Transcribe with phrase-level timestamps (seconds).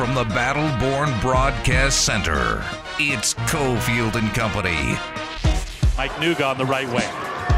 [0.00, 2.64] from the Battleborn Broadcast Center,
[2.98, 4.96] it's Cofield and Company.
[5.98, 7.10] Mike Nuga on the right wing.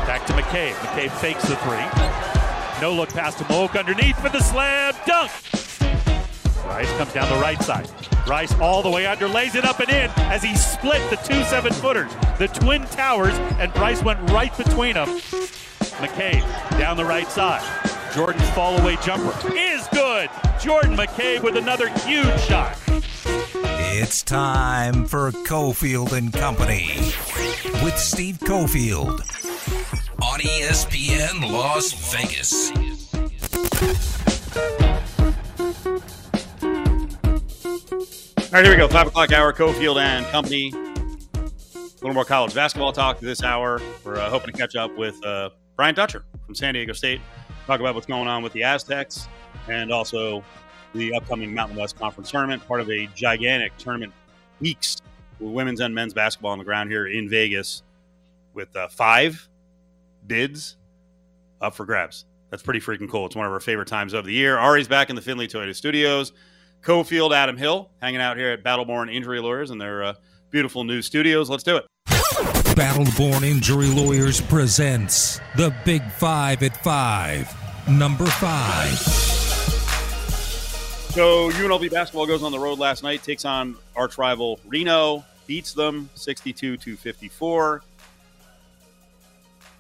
[0.09, 0.73] Back to McCabe.
[0.73, 2.83] McCabe fakes the three.
[2.83, 5.31] No look past to Moak underneath for the slam dunk.
[6.67, 7.89] Rice comes down the right side.
[8.27, 11.45] Rice all the way under, lays it up and in as he split the two
[11.45, 15.07] seven footers, the Twin Towers, and Bryce went right between them.
[16.01, 16.43] McCabe
[16.77, 17.92] down the right side.
[18.15, 20.29] Jordan's fall away jumper is good.
[20.61, 22.79] Jordan McCabe with another huge shot.
[23.95, 26.89] It's time for Cofield and Company
[27.83, 29.21] with Steve Cofield
[30.23, 32.71] on ESPN Las Vegas.
[38.37, 38.89] All right, here we go.
[38.89, 40.71] Five o'clock hour, Cofield and Company.
[40.75, 43.81] A little more college basketball talk this hour.
[44.05, 47.23] We're uh, hoping to catch up with uh, Brian Dutcher from San Diego State.
[47.67, 49.29] Talk about what's going on with the Aztecs
[49.69, 50.43] and also
[50.95, 54.13] the upcoming Mountain West Conference tournament, part of a gigantic tournament
[54.61, 54.97] weeks
[55.39, 57.83] with women's and men's basketball on the ground here in Vegas
[58.53, 59.49] with uh, five
[60.27, 60.77] bids
[61.61, 62.27] up for grabs.
[62.51, 63.27] That's pretty freaking cool.
[63.27, 64.59] It's one of our favorite times of the year.
[64.59, 66.33] Ari's back in the Findlay Toyota Studios.
[66.83, 70.15] Cofield, Adam Hill, hanging out here at Battleborn Injury Lawyers in their uh,
[70.51, 71.49] beautiful new studios.
[71.49, 71.87] Let's do it.
[72.75, 77.62] Battleborn Injury Lawyers presents the Big Five at Five.
[77.89, 78.99] Number five.
[81.13, 85.75] So UNLV basketball goes on the road last night, takes on arch rival Reno, beats
[85.75, 87.83] them 62 to 54.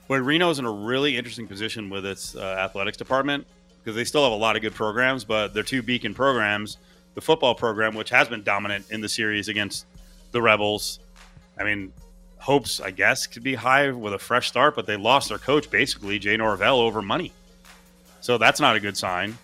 [0.09, 3.47] But Reno's in a really interesting position with its uh, athletics department
[3.79, 6.77] because they still have a lot of good programs, but their two beacon programs,
[7.15, 9.87] the football program, which has been dominant in the series against
[10.33, 10.99] the Rebels,
[11.59, 11.93] I mean,
[12.39, 15.71] hopes, I guess, could be high with a fresh start, but they lost their coach
[15.71, 17.33] basically, Jay Norvell, over money.
[18.23, 19.37] So that's not a good sign.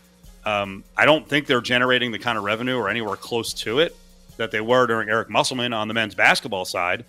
[0.46, 3.94] Um, I don't think they're generating the kind of revenue or anywhere close to it
[4.36, 7.04] that they were during Eric Musselman on the men's basketball side.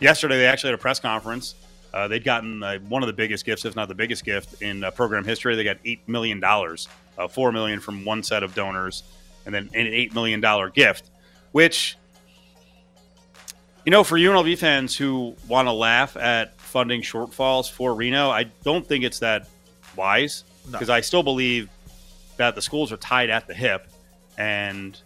[0.00, 1.54] Yesterday, they actually had a press conference.
[1.94, 4.82] Uh, they'd gotten uh, one of the biggest gifts, if not the biggest gift in
[4.82, 5.54] uh, program history.
[5.54, 9.04] They got eight million dollars, uh, four million from one set of donors,
[9.46, 11.10] and then an eight million dollar gift.
[11.52, 11.96] Which,
[13.86, 18.44] you know, for UNLV fans who want to laugh at funding shortfalls for Reno, I
[18.64, 19.48] don't think it's that
[19.94, 21.68] wise because I still believe
[22.36, 23.86] that the schools are tied at the hip,
[24.38, 24.98] and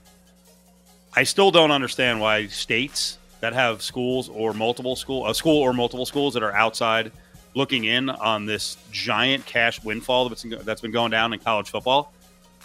[1.15, 5.73] I still don't understand why states that have schools or multiple school a school or
[5.73, 7.13] multiple schools that are outside
[7.55, 12.13] looking in on this giant cash windfall that's that's been going down in college football.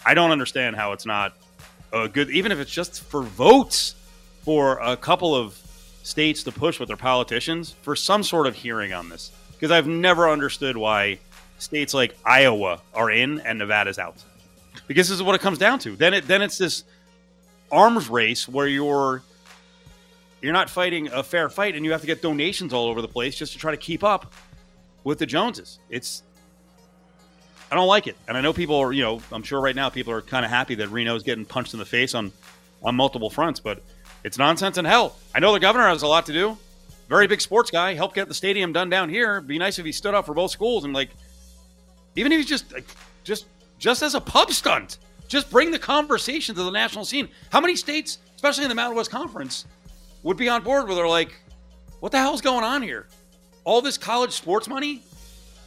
[0.04, 1.34] I don't understand how it's not
[1.92, 3.94] a good, even if it's just for votes
[4.42, 5.54] for a couple of
[6.02, 9.30] states to push with their politicians for some sort of hearing on this.
[9.52, 11.20] Because I've never understood why
[11.62, 14.22] states like Iowa are in and Nevada's out.
[14.86, 15.96] Because this is what it comes down to.
[15.96, 16.84] Then it then it's this
[17.70, 19.22] arms race where you're
[20.40, 23.08] you're not fighting a fair fight and you have to get donations all over the
[23.08, 24.32] place just to try to keep up
[25.04, 25.78] with the Joneses.
[25.88, 26.22] It's
[27.70, 28.16] I don't like it.
[28.28, 30.50] And I know people are, you know, I'm sure right now people are kind of
[30.50, 32.32] happy that Reno's getting punched in the face on
[32.82, 33.82] on multiple fronts, but
[34.24, 35.16] it's nonsense and hell.
[35.34, 36.58] I know the governor has a lot to do.
[37.08, 39.40] Very big sports guy, helped get the stadium done down here.
[39.40, 41.10] Be nice if he stood up for both schools and like
[42.16, 42.86] even if he's just like,
[43.24, 43.46] just
[43.78, 47.28] just as a pub stunt, just bring the conversation to the national scene.
[47.50, 49.66] How many states, especially in the Mountain West Conference,
[50.22, 51.34] would be on board where they're like,
[52.00, 53.06] what the hell's going on here?
[53.64, 55.02] All this college sports money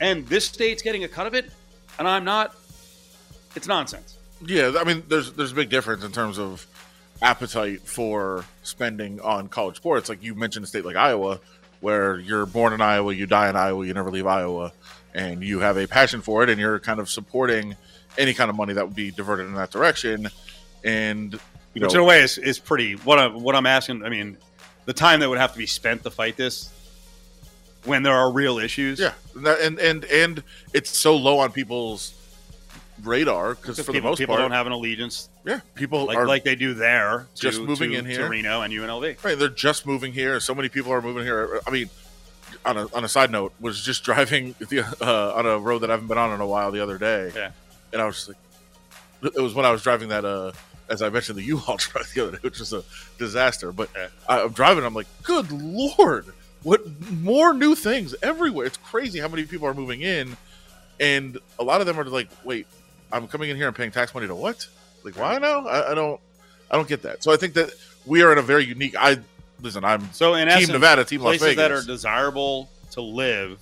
[0.01, 1.49] and this state's getting a cut of it,
[1.99, 2.55] and I'm not.
[3.55, 4.17] It's nonsense.
[4.45, 6.67] Yeah, I mean, there's there's a big difference in terms of
[7.21, 10.09] appetite for spending on college sports.
[10.09, 11.39] Like you mentioned, a state like Iowa,
[11.81, 14.71] where you're born in Iowa, you die in Iowa, you never leave Iowa,
[15.13, 17.75] and you have a passion for it, and you're kind of supporting
[18.17, 20.29] any kind of money that would be diverted in that direction.
[20.83, 21.33] And
[21.73, 22.93] you know, Which in a way is, is pretty.
[22.93, 24.03] What I'm what I'm asking.
[24.03, 24.37] I mean,
[24.85, 26.69] the time that would have to be spent to fight this
[27.83, 28.99] when there are real issues.
[28.99, 30.43] yeah, and and and
[30.73, 32.13] it's so low on people's
[33.03, 36.17] radar because for the people, most people part, don't have an allegiance yeah, people like
[36.17, 37.27] are like they do there.
[37.35, 38.29] To, just moving to- in to here.
[38.29, 39.23] Reno and UNLV.
[39.23, 40.39] Right, they're just moving here.
[40.39, 41.59] So many people are moving here.
[41.67, 41.89] I mean,
[42.65, 45.89] on a on a side note, was just driving the, uh, on a road that
[45.91, 47.51] I haven't been on in a while the other day, Yeah.
[47.93, 48.37] and I was like,
[49.35, 50.51] it was when I was driving that, uh,
[50.89, 52.83] as I mentioned, the U-Haul truck the other day, which was a
[53.17, 53.71] disaster.
[53.71, 54.07] But Yeah.
[54.29, 56.27] I'm driving, I'm like, good lord,
[56.63, 56.81] what
[57.11, 58.65] more new things everywhere?
[58.67, 60.37] It's crazy how many people are moving in,
[60.99, 62.67] and a lot of them are like, wait,
[63.11, 64.67] I'm coming in here and paying tax money to what?
[65.03, 65.65] Like, why now?
[65.67, 66.19] I, I don't,
[66.71, 67.23] I don't get that.
[67.23, 67.71] So I think that
[68.05, 68.95] we are in a very unique.
[68.97, 69.19] I
[69.61, 69.83] listen.
[69.83, 71.57] I'm So in Team essence, Nevada, Team Las places Vegas.
[71.57, 73.59] that are desirable to live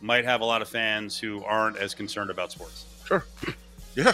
[0.00, 2.84] might have a lot of fans who aren't as concerned about sports.
[3.06, 3.24] Sure.
[3.94, 4.12] Yeah.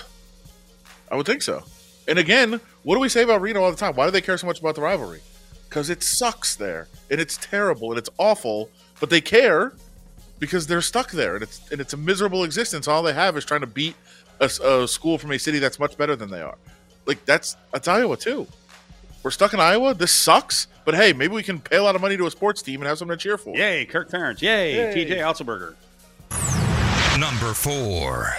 [1.08, 1.62] I would think so.
[2.08, 3.94] And again, what do we say about Reno all the time?
[3.94, 5.20] Why do they care so much about the rivalry?
[5.68, 8.70] Because it sucks there, and it's terrible, and it's awful.
[8.98, 9.74] But they care
[10.38, 12.88] because they're stuck there, and it's and it's a miserable existence.
[12.88, 13.94] All they have is trying to beat
[14.40, 16.56] a, a school from a city that's much better than they are.
[17.06, 18.46] Like that's that's Iowa too.
[19.22, 19.94] We're stuck in Iowa.
[19.94, 20.68] This sucks.
[20.84, 22.88] But hey, maybe we can pay a lot of money to a sports team and
[22.88, 23.54] have something to cheer for.
[23.56, 24.40] Yay, Kirk Ferentz.
[24.40, 25.06] Yay, Yay.
[25.06, 25.74] TJ Otzelberger.
[27.18, 28.32] Number four.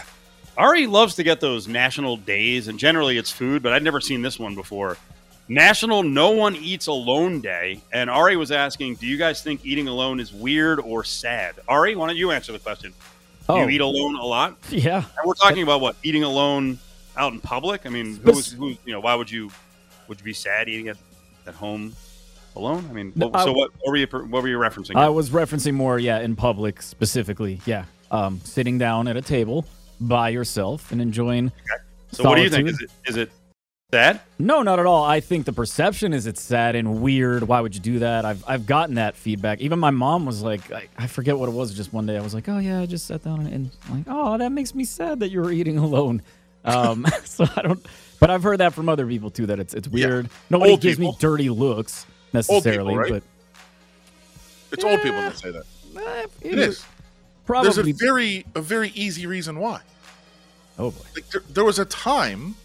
[0.57, 4.21] Ari loves to get those national days, and generally it's food, but I'd never seen
[4.21, 4.97] this one before.
[5.49, 7.81] National No One Eats Alone Day.
[7.91, 11.55] And Ari was asking, do you guys think eating alone is weird or sad?
[11.67, 12.91] Ari, why don't you answer the question?
[12.91, 12.95] Do
[13.55, 13.63] Oh.
[13.63, 14.57] you eat alone a lot?
[14.69, 14.97] Yeah.
[14.97, 15.95] And we're talking about what?
[16.03, 16.77] Eating alone
[17.17, 17.85] out in public?
[17.87, 19.49] I mean, who's, who, you know, why would you
[20.07, 20.97] would you be sad eating at,
[21.47, 21.93] at home
[22.55, 22.85] alone?
[22.89, 24.95] I mean, No, so I- what, what were you what were you referencing?
[24.97, 27.59] I was referencing more, yeah, in public specifically.
[27.65, 27.85] Yeah.
[28.11, 29.65] Um, sitting down at a table
[29.99, 31.51] by yourself and enjoying.
[32.11, 32.69] so what do you think?
[32.69, 33.31] Is it is it
[33.91, 34.21] sad?
[34.37, 35.03] No, not at all.
[35.03, 37.43] I think the perception is it's sad and weird.
[37.43, 38.25] Why would you do that?
[38.25, 39.61] I've I've gotten that feedback.
[39.61, 41.73] Even my mom was like, I, I forget what it was.
[41.73, 44.05] Just one day, I was like, oh yeah, I just sat down and, and like,
[44.07, 46.21] oh, that makes me sad that you were eating alone.
[46.65, 47.85] Um, so I don't.
[48.19, 50.29] But I've heard that from other people too that it's it's weird.
[50.49, 51.13] Nobody Old gives people.
[51.13, 53.11] me dirty looks necessarily, right?
[53.11, 53.23] but
[54.71, 55.63] It's old people that say that.
[55.97, 56.85] eh, It is.
[57.45, 57.71] probably.
[57.71, 59.79] There's a very a very easy reason why.
[60.77, 61.01] oh boy.
[61.15, 62.55] Like there, there was a time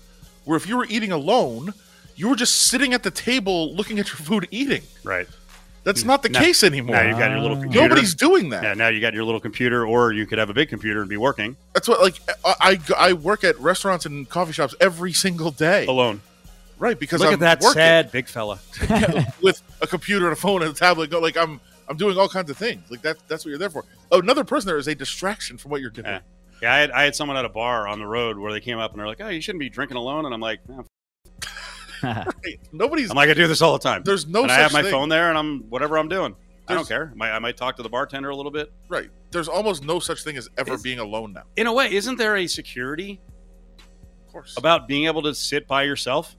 [0.44, 1.74] where if you were eating alone,
[2.16, 4.82] you were just sitting at the table looking at your food eating.
[5.02, 5.26] Right.
[5.84, 6.08] That's hmm.
[6.08, 6.96] not the Now- case anymore.
[6.96, 7.88] Now you've got your little computer.
[7.88, 8.62] Nobody's doing that.
[8.62, 11.08] Yeah, now you got your little computer, or you could have a big computer and
[11.08, 15.12] be working That's what like I, I I work at restaurants and coffee shops every
[15.12, 15.86] single day.
[15.86, 16.22] alone.
[16.76, 18.58] Right, because Look I'm at that working sad big fella.
[19.42, 21.10] with a computer and a phone and a tablet.
[21.10, 22.82] Go like I'm I'm doing all kinds of things.
[22.90, 23.84] Like that that's what you're there for.
[24.10, 26.06] Oh, another person there is a distraction from what you're doing.
[26.06, 26.20] Yeah.
[26.64, 28.78] Yeah, I had, I had someone at a bar on the road where they came
[28.78, 30.84] up and they're like, "Oh, you shouldn't be drinking alone," and I'm like, "No."
[32.02, 32.58] Right.
[32.72, 34.72] Nobody's "I'm like, I do this all the time." there's no and such I have
[34.72, 34.90] my thing.
[34.90, 36.34] phone there, and I'm whatever I'm doing.
[36.66, 37.10] I don't There's- care.
[37.12, 38.72] I might, I might talk to the bartender a little bit.
[38.88, 39.10] Right.
[39.30, 41.42] There's almost no such thing as ever Is- being alone now.
[41.56, 43.20] In a way, isn't there a security
[44.26, 44.56] Of course.
[44.56, 46.36] about being able to sit by yourself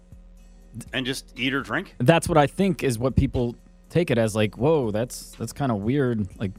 [0.94, 1.94] and just eat or drink?
[2.00, 3.56] that's what I think is what people
[3.92, 4.36] take it as.
[4.36, 6.28] Like, whoa, that's that's kind of weird.
[6.40, 6.52] Like,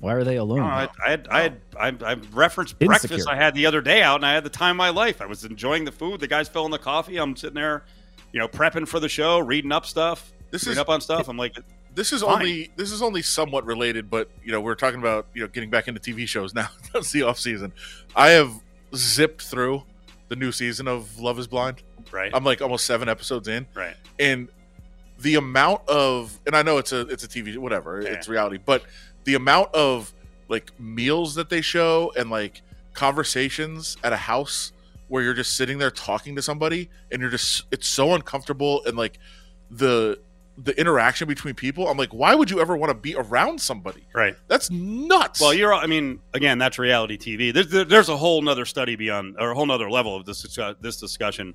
[0.00, 0.58] why are they alone?
[0.60, 2.86] No, I, I had, I had, I, I referenced Insecure.
[3.08, 5.20] breakfast I had the other day out, and I had the time of my life.
[5.20, 6.20] I was enjoying the food.
[6.20, 7.16] The guys filling the coffee.
[7.16, 7.84] I'm sitting there,
[8.32, 11.28] you know, prepping for the show, reading up stuff, This reading is- up on stuff.
[11.28, 11.56] I'm like,
[11.94, 12.32] this is Fine.
[12.34, 15.68] only this is only somewhat related, but you know, we're talking about, you know, getting
[15.70, 16.68] back into TV shows now.
[16.92, 17.72] That's the off season.
[18.14, 18.52] I have
[18.94, 19.82] zipped through
[20.28, 21.82] the new season of Love is Blind.
[22.12, 23.66] right, I'm like almost seven episodes in.
[23.74, 23.96] right.
[24.20, 24.48] and
[25.18, 28.10] the amount of and I know it's a it's a TV whatever Yeah.
[28.10, 28.84] it's reality but
[29.24, 30.12] the amount of
[30.48, 32.62] like meals that they show and like
[32.94, 34.72] conversations at a house
[35.08, 38.96] where you're just sitting there talking to somebody and you're just it's so uncomfortable and
[38.96, 39.18] like
[39.70, 40.18] the
[40.58, 44.04] the interaction between people I'm like why would you ever want to be around somebody
[44.14, 44.36] Right.
[44.48, 45.72] that's nuts Well, you're.
[45.72, 47.52] I mean, again, that's reality TV.
[47.54, 50.42] There's there's a whole nother study beyond, or a whole nother level of this
[50.80, 51.54] this discussion,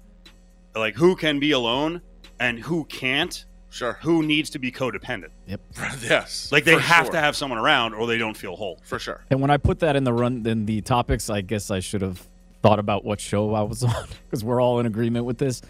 [0.73, 2.01] like who can be alone
[2.39, 3.43] and who can't,
[3.73, 5.29] sure who needs to be codependent.
[5.47, 5.61] Yep.
[6.01, 7.13] yes Like they have sure.
[7.13, 8.79] to have someone around, or they don't feel whole.
[8.83, 11.71] for sure And when I put that in the run in the topics, I guess
[11.71, 12.25] I should have
[12.61, 15.61] thought about what show I was on because we're all in agreement with this.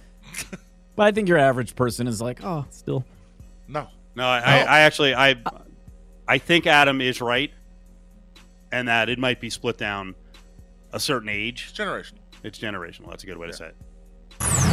[0.95, 3.05] but I think your average person is like, oh, still.
[3.67, 4.71] no No, I, I, No.
[4.71, 5.35] I actually, I,
[6.27, 7.51] I think Adam is right,
[8.71, 10.15] and that it might be split down
[10.91, 11.67] a certain age.
[11.69, 13.09] it's generational It's generational.
[13.09, 14.72] That's a good way to say it.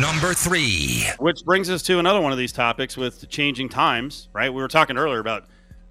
[0.00, 1.04] Number three.
[1.18, 4.52] Which brings us to another one of these topics with changing times, right?
[4.52, 5.44] We were talking earlier about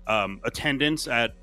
[0.07, 1.33] um, attendance at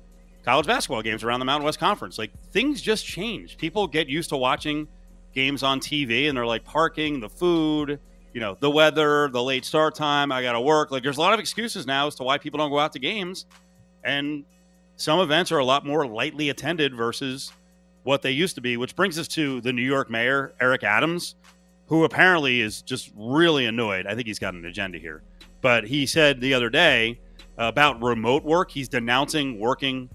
[0.45, 2.19] college basketball games around the Mountain West Conference.
[2.19, 3.57] Like things just change.
[3.57, 4.87] People get used to watching
[5.33, 7.99] games on TV and they're like parking, the food,
[8.31, 10.91] you know, the weather, the late start time, I got to work.
[10.91, 12.99] Like there's a lot of excuses now as to why people don't go out to
[12.99, 13.47] games.
[14.03, 14.45] And
[14.97, 17.51] some events are a lot more lightly attended versus
[18.03, 21.35] what they used to be, which brings us to the New York mayor, Eric Adams,
[21.91, 24.07] who apparently is just really annoyed.
[24.07, 25.23] I think he's got an agenda here.
[25.59, 27.19] But he said the other day
[27.57, 30.09] about remote work, he's denouncing working,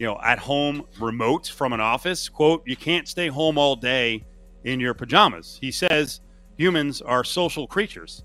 [0.00, 2.28] you know, at home remote from an office.
[2.28, 4.24] Quote, you can't stay home all day
[4.64, 5.56] in your pajamas.
[5.60, 6.20] He says
[6.56, 8.24] humans are social creatures.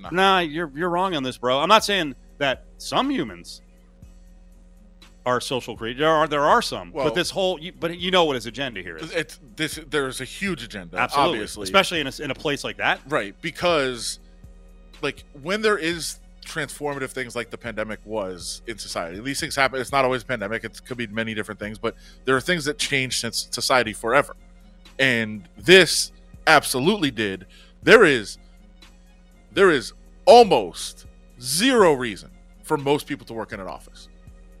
[0.00, 0.08] No.
[0.10, 1.58] Nah, you're you're wrong on this, bro.
[1.58, 3.60] I'm not saying that some humans
[5.28, 6.00] are social creatures.
[6.00, 8.46] There are there are some, Well- but this whole you, but you know what his
[8.46, 9.10] agenda here is.
[9.12, 12.78] it's this there's a huge agenda Absolutely, obviously especially in a, in a place like
[12.78, 13.00] that.
[13.08, 14.18] Right, because
[15.02, 19.80] like when there is transformative things like the pandemic was in society, these things happen.
[19.80, 21.94] It's not always a pandemic; it could be many different things, but
[22.24, 24.34] there are things that change since society forever.
[24.98, 26.10] And this
[26.46, 27.46] absolutely did.
[27.82, 28.38] There is
[29.52, 29.92] there is
[30.24, 31.06] almost
[31.40, 32.30] zero reason
[32.62, 34.08] for most people to work in an office.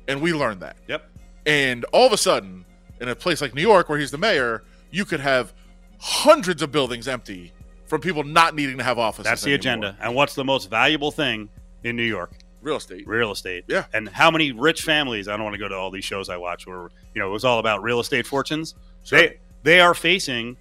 [0.08, 0.76] And we learned that.
[0.88, 1.08] Yep.
[1.46, 2.64] And all of a sudden,
[3.00, 5.52] in a place like New York where he's the mayor, you could have
[6.00, 7.52] hundreds of buildings empty
[7.86, 9.24] from people not needing to have offices.
[9.24, 9.60] That's the anymore.
[9.60, 9.96] agenda.
[10.00, 11.48] And what's the most valuable thing
[11.84, 12.32] in New York?
[12.60, 13.06] Real estate.
[13.06, 13.64] Real estate.
[13.68, 13.84] Yeah.
[13.92, 15.28] And how many rich families?
[15.28, 17.32] I don't want to go to all these shows I watch where you know it
[17.32, 18.74] was all about real estate fortunes.
[19.04, 19.20] Sure.
[19.20, 20.56] They they are facing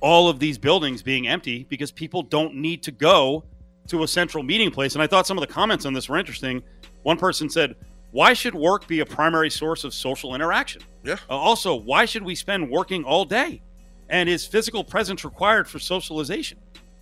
[0.00, 3.44] all of these buildings being empty because people don't need to go
[3.88, 4.94] to a central meeting place.
[4.94, 6.62] And I thought some of the comments on this were interesting.
[7.02, 7.74] One person said,
[8.10, 11.16] "Why should work be a primary source of social interaction?" Yeah.
[11.28, 13.62] Uh, also, why should we spend working all day?
[14.08, 16.58] And is physical presence required for socialization?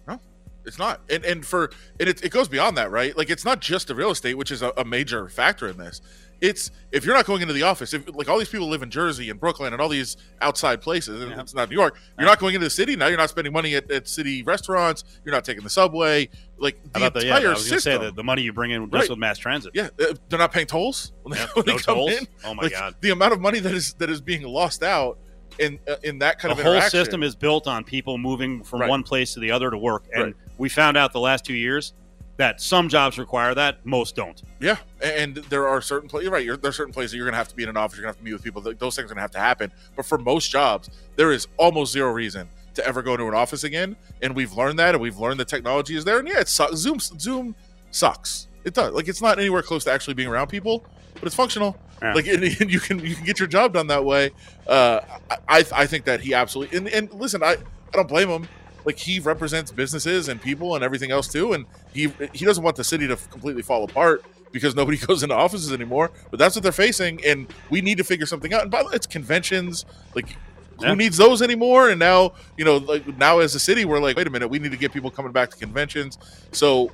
[0.09, 0.21] No,
[0.65, 1.71] it's not, and and for
[2.01, 3.17] and it, it goes beyond that, right?
[3.17, 6.01] Like it's not just the real estate, which is a, a major factor in this.
[6.41, 8.91] It's if you're not going into the office, if like all these people live in
[8.91, 11.41] Jersey and Brooklyn and all these outside places, and Yeah.
[11.41, 11.97] it's not New York.
[12.19, 13.07] You're not going into the city now.
[13.07, 15.05] You're not spending money at, at city restaurants.
[15.25, 16.29] You're not taking the subway.
[16.59, 18.05] Like the about the, yeah, entire I was going to say system.
[18.05, 19.11] the, the money you bring in just Right.
[19.11, 19.73] with mass transit.
[19.75, 22.13] yeah, uh, they're not paying tolls when they, Yeah, when they no come tolls?
[22.13, 22.29] in.
[22.45, 22.95] Oh my Like, God.
[23.01, 25.19] the amount of money that is that is being lost out
[25.59, 28.83] in uh, in that kind the of whole system is built on people moving from
[28.83, 28.91] Right.
[28.91, 30.35] one place to the other to work and Right.
[30.59, 31.95] we found out the last two years
[32.37, 36.31] that some jobs require that most don't Yeah, and there are certain places.
[36.31, 37.97] Right, you're, there are certain places you're going to have to be in an office.
[37.97, 38.61] You're going to have to meet with people.
[38.63, 39.73] Those things are going to have to happen.
[39.95, 43.65] But for most jobs, there is almost zero reason to ever go to an office
[43.65, 43.97] again.
[44.23, 46.19] And we've learned that, and we've learned the technology is there.
[46.19, 46.77] And yeah, it sucks.
[46.77, 47.55] Zoom Zoom
[47.91, 48.49] sucks.
[48.65, 48.93] It does.
[48.93, 51.77] Like it's not anywhere close to actually being around people, but it's functional.
[52.03, 52.15] Yeah.
[52.15, 54.31] Like and, and you can you can get your job done that way.
[54.67, 55.01] Uh,
[55.49, 58.49] I I think that he absolutely and, and listen, I I don't blame him.
[58.87, 62.77] Like he represents businesses and people and everything else too, and he he doesn't want
[62.77, 66.11] the city to completely fall apart because nobody goes into offices anymore.
[66.31, 68.63] But that's what they're facing, and we need to figure something out.
[68.63, 69.85] And by the way, it's conventions.
[70.15, 70.37] Like
[70.81, 70.91] Yeah.
[70.91, 71.91] who needs those anymore?
[71.91, 74.59] And now you know, like now as a city, we're like, wait a minute, we
[74.61, 76.17] need to get people coming back to conventions.
[76.53, 76.93] So,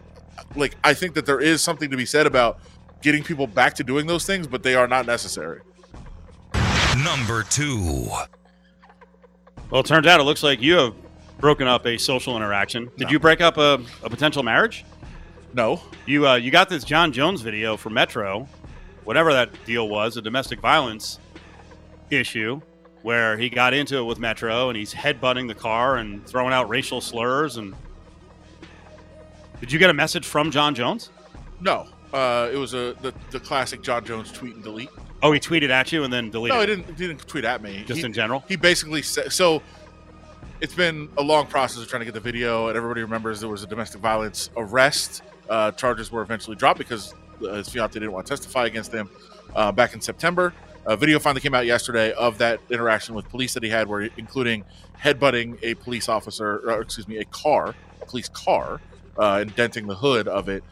[0.56, 2.58] like, I think that there is something to be said about
[3.02, 5.60] getting people back to doing those things, but they are not necessary.
[7.04, 8.08] Number two.
[9.70, 10.94] well it turns out it looks like you have
[11.42, 13.10] broken up a social interaction did No.
[13.10, 14.84] you break up a, a potential marriage
[15.52, 18.48] No, you uh, you got this jon jones video for metro
[19.04, 21.18] whatever that deal was a domestic violence
[22.10, 22.60] issue
[23.02, 26.68] where he got into it with metro and he's headbutting the car and throwing out
[26.68, 27.74] racial slurs and
[29.58, 31.10] did you get a message from jon jones
[31.60, 31.86] no.
[32.12, 34.90] Uh, it was a the, the classic Jon Jones tweet and delete.
[35.22, 36.54] Oh, he tweeted at you and then deleted.
[36.54, 36.86] No, he didn't.
[36.88, 37.84] He didn't tweet at me.
[37.86, 38.44] Just He- in general.
[38.48, 39.62] he basically said so
[40.62, 43.48] it's been a long process of trying to get the video and everybody remembers there
[43.48, 45.20] was a domestic violence arrest.
[45.50, 49.10] Uh, charges were eventually dropped because uh, his fiance didn't want to testify against him
[49.56, 50.54] uh, back in september.
[50.86, 54.08] A video finally came out yesterday of that interaction with police that he had where
[54.16, 54.64] including
[55.02, 58.80] headbutting a police officer or excuse me a car a police car
[59.18, 60.62] uh, and denting the hood of it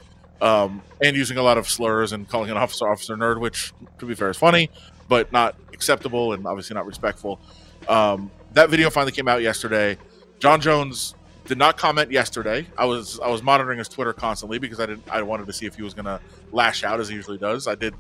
[0.41, 4.07] um, and using a lot of slurs and calling an officer officer nerd which to
[4.07, 4.71] be fair is funny
[5.09, 7.41] but not acceptable and obviously not respectful.
[7.89, 9.97] Um, that video finally came out yesterday.
[10.39, 11.15] Jon Jones
[11.45, 12.67] did not comment yesterday.
[12.77, 15.67] I was I was monitoring his Twitter constantly because I didn't I wanted to see
[15.67, 16.21] if he was to
[16.53, 17.67] lash out as he usually does.
[17.67, 17.95] I did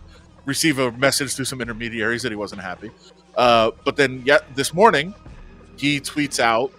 [0.46, 2.90] receive a message through some intermediaries that he wasn't happy.
[3.36, 5.14] Uh, but then yet this morning
[5.76, 6.72] he tweets out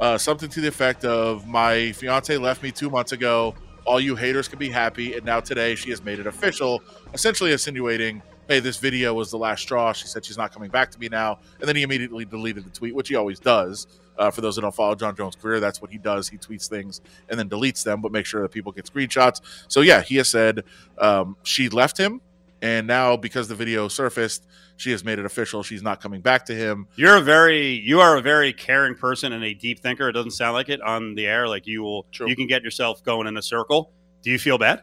[0.00, 3.54] uh, something to the effect of my fiance left me two months ago.
[3.86, 7.52] All you haters can be happy, and now today she has made it official, essentially
[7.52, 10.98] insinuating, "Hey, this video was the last straw." She said she's not coming back to
[10.98, 13.86] me now, and then he immediately deleted the tweet, which he always does.
[14.16, 16.28] Uh, for those that don't follow Jon Jones' career, that's what he does.
[16.28, 19.40] He tweets things and then deletes them, but make sure that people get screenshots.
[19.68, 20.62] So yeah, he has said
[20.98, 22.20] um, she left him,
[22.62, 24.46] and now because the video surfaced,
[24.76, 25.62] she has made it official.
[25.62, 26.86] She's not coming back to him.
[26.96, 30.08] You're a very you are a very caring person and a deep thinker.
[30.08, 31.48] It doesn't sound like it on the air.
[31.48, 32.28] Like you will True.
[32.28, 33.92] you can get yourself going in a circle.
[34.22, 34.82] Do you feel bad?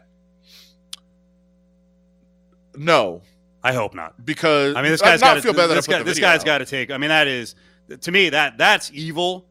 [2.74, 3.22] No,
[3.64, 4.24] I hope not.
[4.24, 6.58] because I mean, this guy's got feel bad that I this, guy, this guy's got
[6.58, 6.90] to take.
[6.90, 7.54] I mean, that is
[8.00, 9.46] to me that that's evil.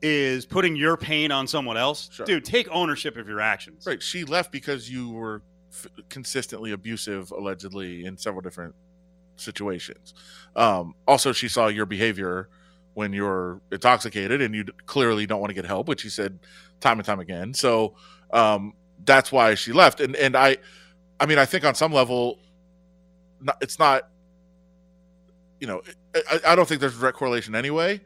[0.00, 2.24] Is putting your pain on someone else, Sure.
[2.24, 2.44] dude.
[2.44, 3.84] Take ownership of your actions.
[3.84, 4.00] Right.
[4.00, 8.76] She left because you were f- consistently abusive, allegedly, in several different
[9.36, 10.14] situations.
[10.54, 12.48] Um, also, she saw your behavior
[12.94, 16.38] when you're intoxicated and you d- clearly don't want to get help, which she said
[16.78, 17.52] time and time again.
[17.52, 17.96] So
[18.32, 20.00] um, that's why she left.
[20.00, 20.58] And and I,
[21.18, 22.38] I mean, I think on some level,
[23.40, 24.08] not, it's not.
[25.60, 25.82] You know,
[26.14, 28.00] I, I don't think there's a direct correlation anyway.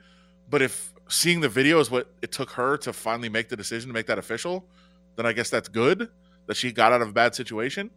[0.48, 3.88] But if seeing the video is what it took her to finally make the decision
[3.88, 4.66] to make that official,
[5.16, 6.08] then I guess that's good
[6.46, 7.90] that she got out of a bad situation.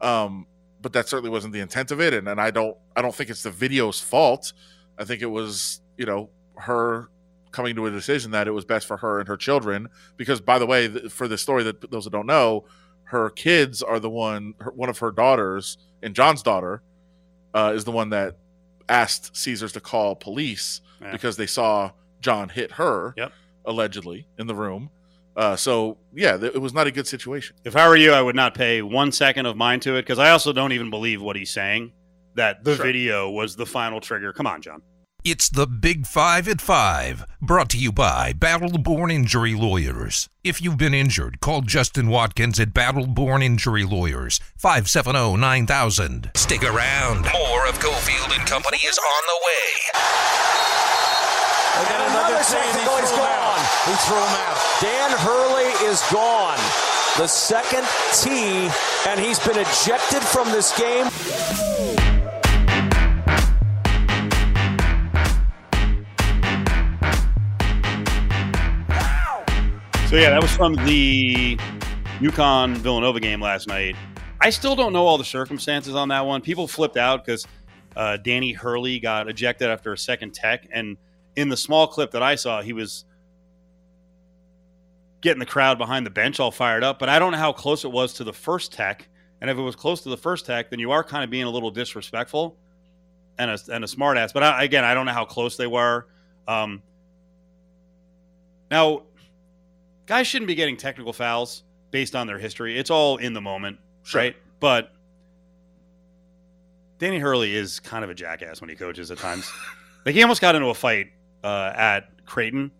[0.00, 0.46] Um,
[0.80, 3.30] but that certainly wasn't the intent of it, and, and I don't I don't think
[3.30, 4.52] it's the video's fault.
[4.98, 7.08] I think it was you know her
[7.52, 9.88] coming to a decision that it was best for her and her children.
[10.16, 12.64] Because, by the way, for the story that those that don't know,
[13.10, 16.82] her kids are the one, her, one of her daughters, and Jon's daughter
[17.54, 18.36] uh, is the one that
[18.88, 21.12] asked Caesars to call police Yeah.
[21.12, 21.90] because they saw
[22.20, 23.32] Jon hit her, Yep.
[23.64, 24.90] allegedly, in the room.
[25.36, 27.56] Uh, so, yeah, th- it was not a good situation.
[27.64, 30.18] If I were you, I would not pay one second of mine to it because
[30.18, 31.92] I also don't even believe what he's saying
[32.34, 32.84] that the Sure.
[32.84, 34.32] video was the final trigger.
[34.32, 34.82] Come on, Jon.
[35.22, 40.30] It's the Big Five at Five, brought to you by Battle Born Injury Lawyers.
[40.42, 46.30] If you've been injured, call Justin Watkins at Battle Born Injury Lawyers, 570 9000.
[46.34, 47.28] Stick around.
[47.34, 49.68] More of Cofield and Company is on the way.
[51.76, 53.60] And another technical, he's gone.
[53.84, 54.56] He threw him out.
[54.80, 56.56] Dan Hurley is gone.
[57.18, 58.70] The second tee,
[59.06, 61.99] and he's been ejected from this game.
[70.10, 71.56] So yeah, that was from the
[72.18, 73.94] UConn Villanova game last night.
[74.40, 76.40] I still don't know all the circumstances on that one.
[76.40, 77.46] People flipped out because
[77.94, 80.96] uh, Danny Hurley got ejected after a second tech, and
[81.36, 83.04] in the small clip that I saw, he was
[85.20, 86.98] getting the crowd behind the bench all fired up.
[86.98, 89.08] But I don't know how close it was to the first tech,
[89.40, 91.44] and if it was close to the first tech, then you are kind of being
[91.44, 92.56] a little disrespectful
[93.38, 94.32] and a and a smart ass.
[94.32, 96.08] But I, again, I don't know how close they were.
[96.48, 96.82] Um,
[98.72, 99.04] now
[100.10, 101.62] guys shouldn't be getting technical fouls
[101.92, 102.76] based on their history.
[102.76, 104.20] It's all in the moment, Sure.
[104.22, 104.36] right?
[104.58, 104.90] But
[106.98, 109.48] Danny Hurley is kind of a jackass when he coaches at times.
[110.04, 111.12] like he almost got into a fight
[111.44, 112.72] uh, at Creighton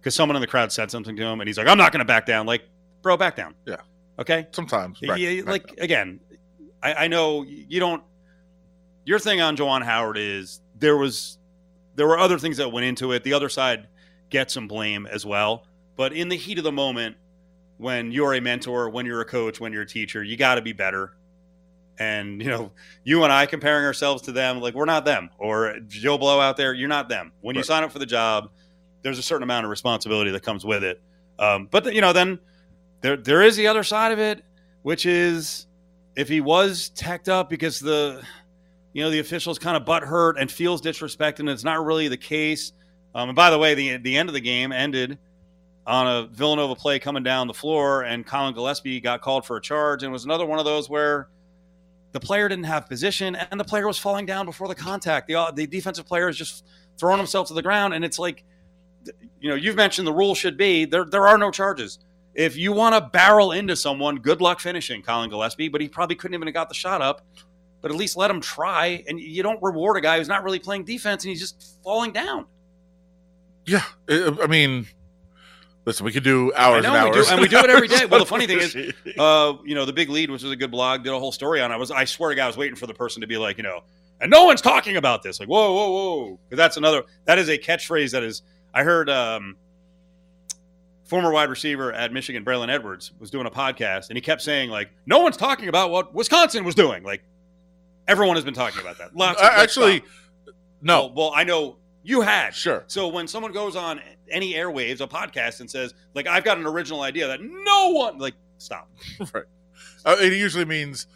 [0.00, 1.98] because someone in the crowd said something to him, and he's like, "I'm not going
[2.00, 2.62] to back down." Like,
[3.02, 3.54] bro, back down.
[3.66, 3.76] Yeah.
[4.18, 4.46] Okay.
[4.52, 4.98] Sometimes.
[5.00, 5.78] Back- yeah, back like up.
[5.78, 6.20] again,
[6.82, 8.02] I, I know you don't.
[9.04, 11.36] Your thing on Juwan Howard is there was
[11.96, 13.24] there were other things that went into it.
[13.24, 13.88] The other side
[14.30, 15.67] gets some blame as well,
[15.98, 17.16] but in the heat of the moment,
[17.76, 20.62] when you're a mentor, when you're a coach, when you're a teacher, you got to
[20.62, 21.12] be better.
[21.98, 22.70] And you know,
[23.02, 25.28] you and I comparing ourselves to them, like we're not them.
[25.38, 27.32] Or Joe Blow out there, you're not them.
[27.40, 27.66] When you Right.
[27.66, 28.50] sign up for the job,
[29.02, 31.02] there's a certain amount of responsibility that comes with it.
[31.40, 32.38] Um, but you know, then
[33.00, 34.44] there there is the other side of it,
[34.82, 35.66] which is
[36.14, 38.22] if he was teched up because the
[38.92, 42.06] you know the officials kind of butt hurt and feels disrespected, and it's not really
[42.06, 42.72] the case.
[43.16, 45.18] Um, and by the way, the the end of the game ended
[45.88, 49.60] on a Villanova play coming down the floor, and Collin Gillespie got called for a
[49.60, 51.28] charge, and it was another one of those where
[52.12, 55.28] the player didn't have position, and the player was falling down before the contact.
[55.28, 56.66] The the defensive player is just
[56.98, 58.44] throwing himself to the ground, and it's like,
[59.40, 61.06] you know, you've mentioned the rule should be there.
[61.06, 61.98] There are no charges.
[62.34, 66.16] If you want to barrel into someone, good luck finishing Collin Gillespie, but he probably
[66.16, 67.22] couldn't even have got the shot up.
[67.80, 70.58] But at least let him try, and you don't reward a guy who's not really
[70.58, 72.46] playing defense and he's just falling down.
[73.64, 73.84] Yeah.
[74.08, 74.86] I mean,
[75.88, 77.30] listen, we could do hours know, and we do- hours.
[77.30, 78.06] and we do it every day.
[78.06, 78.76] Well, the funny thing is,
[79.18, 81.60] uh, you know, the big lead, which was a good blog, did a whole story
[81.60, 81.70] on.
[81.70, 81.74] it.
[81.74, 83.56] I was, I swear to God, I was waiting for the person to be like,
[83.56, 83.80] you know,
[84.20, 85.40] and no one's talking about this.
[85.40, 87.02] Like, whoa, whoa, whoa, because that's another.
[87.24, 88.42] That is a catchphrase that is.
[88.74, 89.56] I heard um,
[91.04, 94.70] former wide receiver at Michigan, Braylon Edwards, was doing a podcast, and he kept saying
[94.70, 97.02] like, no one's talking about what Wisconsin was doing.
[97.02, 97.22] Like,
[98.06, 99.16] everyone has been talking about that.
[99.16, 99.40] Lots.
[99.40, 100.02] I- actually,
[100.82, 101.06] no.
[101.06, 102.54] Well, well, I know you had.
[102.54, 102.84] Sure.
[102.86, 106.66] So when someone goes on any airwaves, a podcast, and says, like, I've got an
[106.66, 108.90] original idea that no one, like, stop.
[109.32, 109.44] right.
[110.04, 111.06] Uh, it usually means,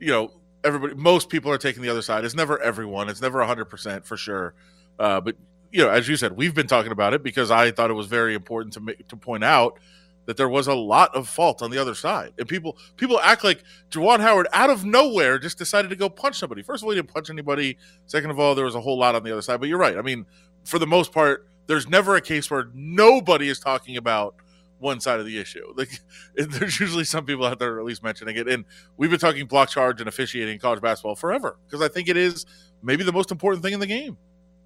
[0.00, 0.32] you know,
[0.64, 2.24] everybody, most people are taking the other side.
[2.24, 3.08] It's never everyone.
[3.08, 4.54] It's never 100% for sure.
[4.98, 5.36] Uh, but,
[5.70, 8.06] you know, as you said, we've been talking about it because I thought it was
[8.06, 9.78] very important to make, to point out
[10.26, 12.32] that there was a lot of fault on the other side.
[12.38, 16.38] And people people act like Juwan Howard out of nowhere just decided to go punch
[16.38, 16.62] somebody.
[16.62, 17.78] First of all, he didn't punch anybody.
[18.06, 19.60] Second of all, there was a whole lot on the other side.
[19.60, 19.96] But you're right.
[19.96, 20.26] I mean,
[20.64, 24.34] for the most part, there's never a case where nobody is talking about
[24.78, 25.62] one side of the issue.
[25.76, 26.00] Like
[26.34, 28.48] there's usually some people out there at least mentioning it.
[28.48, 28.64] And
[28.96, 32.46] we've been talking block charge and officiating college basketball forever because I think it is
[32.82, 34.16] maybe the most important thing in the game.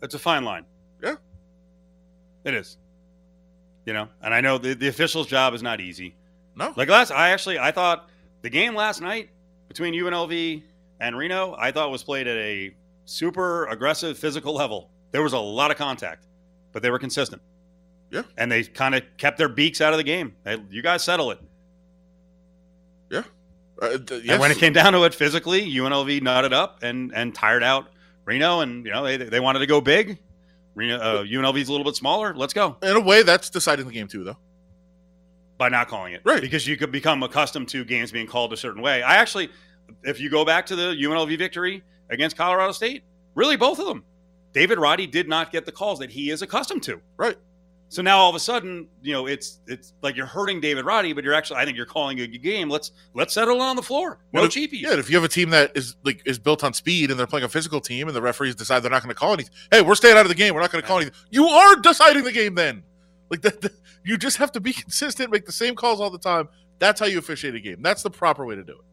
[0.02, 0.64] It's a fine line.
[1.02, 1.16] Yeah.
[2.44, 2.78] It is.
[3.86, 6.14] You know, and I know the, the official's job is not easy.
[6.56, 8.08] No, Like last, I actually, I thought
[8.42, 9.30] the game last night
[9.68, 10.62] between UNLV
[11.00, 14.90] and Reno, I thought was played at a super aggressive physical level.
[15.12, 16.26] There was a lot of contact,
[16.72, 17.40] but they were consistent.
[18.10, 18.22] Yeah.
[18.36, 20.34] And they kind of kept their beaks out of the game.
[20.44, 21.38] They, you guys settle it.
[23.80, 27.34] uh, th- And when it came down to it physically, UNLV nutted up and and
[27.34, 27.88] tired out
[28.24, 30.18] Reno, and you know they they wanted to go big.
[30.76, 32.34] Uh, UNLV's a little bit smaller.
[32.34, 34.36] Let's go in a way, that's deciding the game too, though.
[35.58, 36.40] by not calling it, Right.
[36.40, 39.02] Because you could become accustomed to games being called a certain way.
[39.02, 39.48] I actually,
[40.02, 44.04] if you go back to the UNLV victory against Colorado State, really both of them,
[44.52, 47.00] David Roddy did not get the calls that he is accustomed to.
[47.16, 47.36] Right.
[47.88, 51.12] So now all of a sudden, you know, it's it's like you're hurting David Roddy,
[51.12, 52.68] but you're actually I think you're calling a game.
[52.68, 54.18] Let's let's settle on the floor.
[54.32, 54.80] No if- cheapies.
[54.80, 57.26] Yeah, if you have a team that is like is built on speed and they're
[57.28, 59.82] playing a physical team and the referees decide they're not going to call anything, hey,
[59.82, 60.54] we're staying out of the game.
[60.54, 61.14] We're not going to call anything.
[61.30, 62.82] You are deciding the game then.
[63.30, 63.72] Like that, that-
[64.04, 66.48] you just have to be consistent, make the same calls all the time.
[66.78, 67.82] That's how you officiate a game.
[67.82, 68.84] That's the proper way to do it.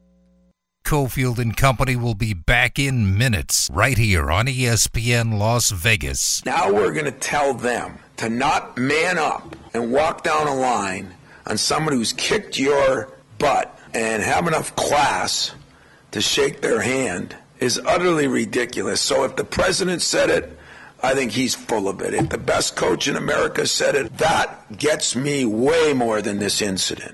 [0.83, 6.45] Cofield and Company will be back in minutes right here on ESPN Las Vegas.
[6.45, 11.13] Now we're going to tell them to not man up and walk down a line
[11.47, 15.53] on someone who's kicked your butt and have enough class
[16.11, 19.01] to shake their hand is utterly ridiculous.
[19.01, 20.57] So if the president said it,
[21.01, 22.13] I think he's full of it.
[22.13, 26.61] If the best coach in America said it, that gets me way more than this
[26.61, 27.13] incident.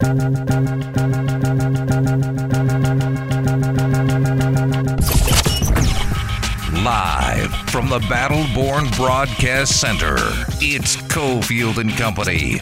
[7.72, 10.16] From the Battleborn Broadcast Center,
[10.60, 12.60] it's Cofield and Company.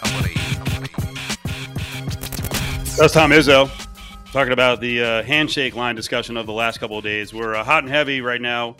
[2.97, 3.71] That's Tom Izzo
[4.33, 7.33] talking about the uh, handshake line discussion of the last couple of days.
[7.33, 8.75] We're uh, hot and heavy right now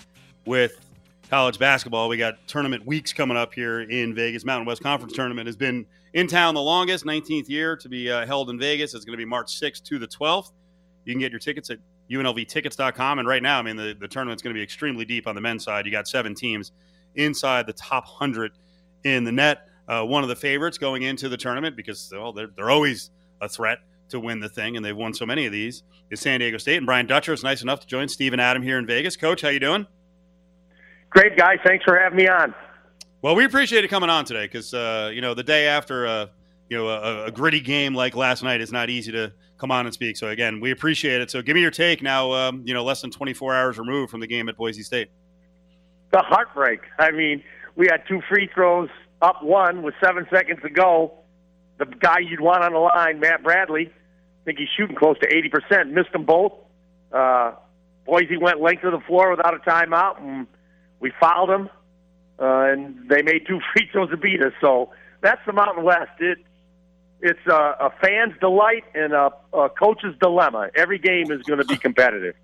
[0.46, 0.86] with
[1.30, 2.10] college basketball.
[2.10, 4.44] We got tournament weeks coming up here in Vegas.
[4.44, 8.26] Mountain West Conference tournament has been in town the longest, 19th year to be uh,
[8.26, 8.94] held in Vegas.
[8.94, 10.52] It's going to be March 6th to the 12th.
[11.06, 13.20] You can get your tickets at unlvtickets.com.
[13.20, 15.41] And right now, I mean, the, the tournament's going to be extremely deep on the
[15.41, 15.86] men's side.
[15.86, 16.72] You got seven teams
[17.15, 18.52] inside the top 100
[19.04, 19.67] in the net.
[19.88, 23.10] Uh, one of the favorites going into the tournament because well, they're, they're always
[23.41, 26.39] a threat to win the thing, and they've won so many of these, is San
[26.39, 26.78] Diego State.
[26.78, 29.17] And Brian Dutcher is nice enough to join Steve and Adam here in Vegas.
[29.17, 29.86] Coach, how you doing?
[31.10, 31.58] Great, guys.
[31.65, 32.54] Thanks for having me on.
[33.22, 36.30] Well, we appreciate it coming on today because uh, you know the day after a
[36.69, 39.86] you know a, a gritty game like last night is not easy to come on
[39.86, 40.17] and speak.
[40.17, 41.32] So again, we appreciate it.
[41.32, 42.32] So give me your take now.
[42.32, 45.10] Um, you know, less than 24 hours removed from the game at Boise State.
[46.12, 46.82] The heartbreak.
[46.99, 47.43] I mean,
[47.75, 48.89] we had two free throws
[49.21, 51.13] up one with seven seconds to go.
[51.80, 55.27] The guy you'd want on the line, Matt Bradley, I think he's shooting close to
[55.27, 56.53] 80%, missed them both.
[57.12, 57.53] Uh,
[58.06, 60.47] Boise went length of the floor without a timeout, and
[60.99, 61.69] we fouled them,
[62.39, 64.53] uh, and they made two free throws to beat us.
[64.62, 66.12] So that's the Mountain West.
[66.19, 66.39] It,
[67.21, 70.69] it's a, a fan's delight and a, a coach's dilemma.
[70.75, 72.36] Every game is going to be competitive.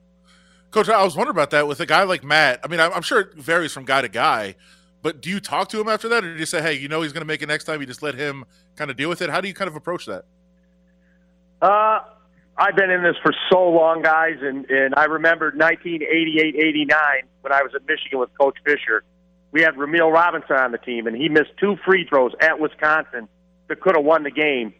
[0.72, 2.60] Coach, I was wondering about that with a guy like Matt.
[2.64, 4.56] I mean, I'm, I'm sure it varies from guy to guy,
[5.04, 7.04] but do you talk to him after that, or do you say, "Hey, you know,
[7.04, 7.80] he's going to make it next time"?
[7.80, 9.30] You just let him kind of deal with it.
[9.30, 10.26] How do you kind of approach that?
[11.62, 12.00] Uh,
[12.58, 16.98] I've been in this for so long, guys, and, and I remember 1988 89
[17.42, 19.04] when I was at Michigan with Coach Fisher.
[19.52, 23.28] We had Rumeal Robinson on the team, and he missed two free throws at Wisconsin
[23.68, 24.74] that could have won the game.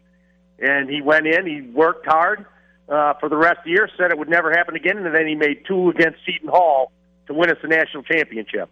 [0.58, 2.46] And he went in, he worked hard
[2.88, 5.26] uh, for the rest of the year, said it would never happen again, and then
[5.26, 6.92] he made two against Seton Hall
[7.26, 8.68] to win us the national championship.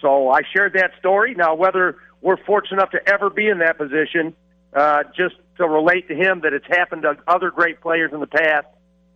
[0.00, 1.34] So I shared that story.
[1.34, 4.34] Now, whether we're fortunate enough to ever be in that position,
[4.74, 8.26] uh, just to relate to him that it's happened to other great players in the
[8.26, 8.66] past,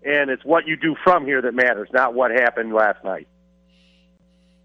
[0.05, 3.27] and it's what you do from here that matters, not what happened last night.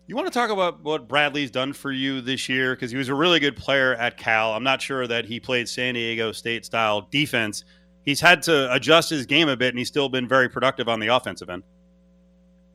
[0.06, 3.08] You want to talk about what Bradley's done for you this year because he was
[3.08, 4.54] a really good player at Cal.
[4.54, 7.64] I'm not sure that he played San Diego State style defense.
[8.04, 11.00] He's had to adjust his game a bit, and he's still been very productive on
[11.00, 11.64] the offensive end.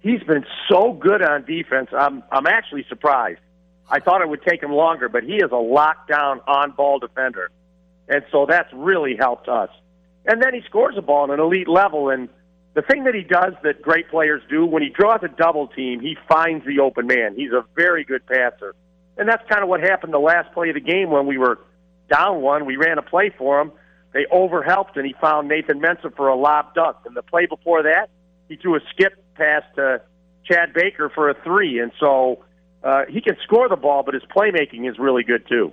[0.00, 1.90] He's been so good on defense.
[1.92, 3.40] I'm I'm actually surprised.
[3.90, 7.50] I thought it would take him longer, but he is a lockdown on ball defender.
[8.08, 9.68] And so that's really helped us.
[10.24, 12.08] And then he scores a ball at an elite level.
[12.08, 12.30] And
[12.78, 15.98] the thing that he does that great players do, when he draws a double team,
[15.98, 17.34] he finds the open man.
[17.34, 18.72] He's a very good passer.
[19.16, 21.58] And that's kind of what happened the last play of the game when we were
[22.08, 22.66] down one.
[22.66, 23.72] We ran a play for him.
[24.12, 26.98] They overhelped, and he found Nathan Mensah for a lob dunk.
[27.04, 28.10] And the play before that,
[28.48, 30.00] he threw a skip pass to
[30.44, 31.80] Chad Baker for a three.
[31.80, 32.44] And so
[32.84, 35.72] uh, he can score the ball, but his playmaking is really good too.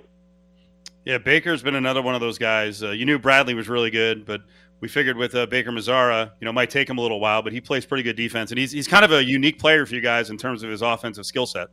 [1.04, 2.82] Yeah, Baker's been another one of those guys.
[2.82, 4.42] Uh, you knew Bradley was really good, but
[4.80, 7.52] we figured with uh, Baker Mazara, you know, might take him a little while, but
[7.52, 10.00] he plays pretty good defense, and he's he's kind of a unique player for you
[10.00, 11.68] guys in terms of his offensive skill set.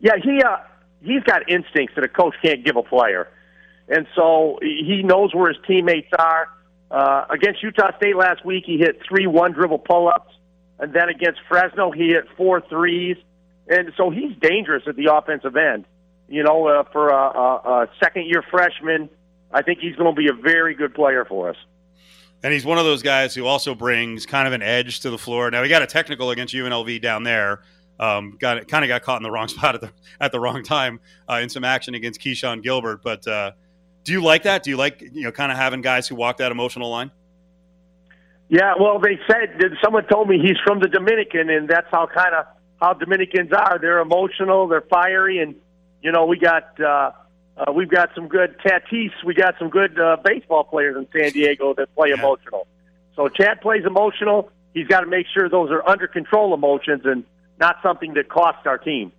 [0.00, 0.58] Yeah, he uh,
[1.00, 3.28] he's got instincts that a coach can't give a player,
[3.88, 6.48] and so he knows where his teammates are.
[6.90, 10.34] Uh, against Utah State last week, he hit three one dribble pull ups,
[10.78, 13.16] and then against Fresno, he hit four threes,
[13.66, 15.86] and so he's dangerous at the offensive end.
[16.28, 17.54] You know, uh, for a, a,
[17.84, 19.08] a second year freshman,
[19.52, 21.56] I think he's going to be a very good player for us.
[22.42, 25.18] And he's one of those guys who also brings kind of an edge to the
[25.18, 25.50] floor.
[25.50, 27.62] Now he got a technical against UNLV down there.
[28.00, 30.64] Um, got kind of got caught in the wrong spot at the at the wrong
[30.64, 30.98] time
[31.30, 33.02] uh, in some action against Keshon Gilbert.
[33.02, 33.52] But uh,
[34.02, 34.64] do you like that?
[34.64, 37.12] Do you like you know kind of having guys who walk that emotional line?
[38.48, 42.06] Yeah, well, they said that someone told me he's from the Dominican, and that's how
[42.06, 42.46] kind of
[42.80, 43.78] how Dominicans are.
[43.80, 45.54] They're emotional, they're fiery, and
[46.02, 47.12] you know we got uh,
[47.56, 49.10] Uh, we've got some good Tatis.
[49.24, 52.14] We got some good uh, baseball players in San Diego that play Yeah.
[52.14, 52.66] emotional.
[53.14, 54.50] So Chad plays emotional.
[54.72, 57.24] He's got to make sure those are under control emotions and
[57.60, 59.12] not something that costs our team.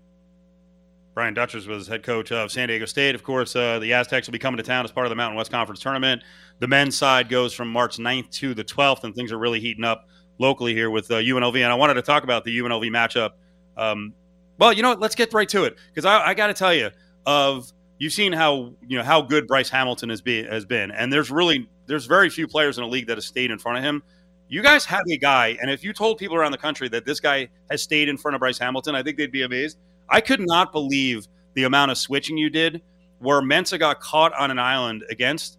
[1.14, 3.14] Brian Dutchers was head coach of San Diego State.
[3.14, 5.38] Of course, uh, the Aztecs will be coming to town as part of the Mountain
[5.38, 6.24] West Conference tournament.
[6.58, 9.84] The men's side goes from March 9th to the 12th, and things are really heating
[9.84, 10.08] up
[10.40, 11.56] locally here with uh, UNLV.
[11.56, 13.34] And I wanted to talk about the UNLV matchup.
[13.78, 14.14] Um,
[14.58, 15.00] well, you know what?
[15.00, 16.90] Let's get right to it because I, I got to tell you,
[17.28, 17.72] of
[18.04, 21.32] you've seen how you know how good Bryce Hamilton has been, has been, and there's
[21.32, 24.04] really there's very few players in a league that have stayed in front of him.
[24.50, 27.22] You guys have a guy, and if you told people around the country that this
[27.22, 29.78] guy has stayed in front of Bryce Hamilton, I think they'd be amazed.
[30.10, 32.82] I could not believe the amount of switching you did
[33.20, 35.58] where Mensah got caught on an island against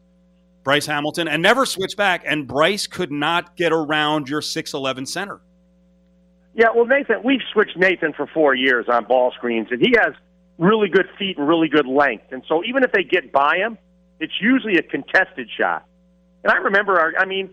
[0.64, 5.40] Bryce Hamilton and never switched back, and Bryce could not get around your 6'11 center.
[6.54, 10.14] Yeah, well, Nathan, we've switched Nathan for four years on ball screens, and he has
[10.58, 12.26] really good feet and really good length.
[12.30, 13.78] And so even if they get by him,
[14.20, 15.84] it's usually a contested shot.
[16.42, 17.50] And I remember, our, I mean,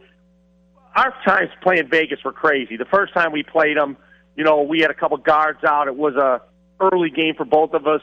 [0.96, 2.78] our times playing Vegas were crazy.
[2.78, 3.98] The first time we played them,
[4.36, 5.88] you know, we had a couple guards out.
[5.88, 6.42] It was a
[6.80, 8.02] early game for both of us,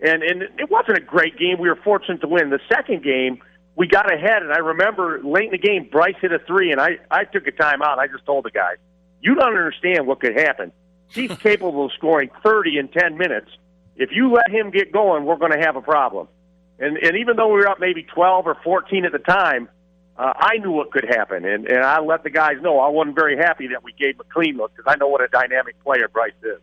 [0.00, 1.58] and and it wasn't a great game.
[1.58, 2.50] We were fortunate to win.
[2.50, 3.38] The second game,
[3.76, 6.80] we got ahead, and I remember late in the game, Bryce hit a three, and
[6.80, 7.98] I I took a timeout.
[7.98, 8.76] I just told the guys,
[9.20, 10.72] "You don't understand what could happen.
[11.08, 13.50] He's capable of scoring 30 in 10 minutes.
[13.96, 16.28] If you let him get going, we're going to have a problem."
[16.78, 19.68] And and even though we were up maybe 12 or 14 at the time,
[20.16, 23.16] uh, I knew what could happen, and and I let the guys know I wasn't
[23.16, 25.82] very happy that we gave him a clean look because I know what a dynamic
[25.82, 26.60] player Bryce is.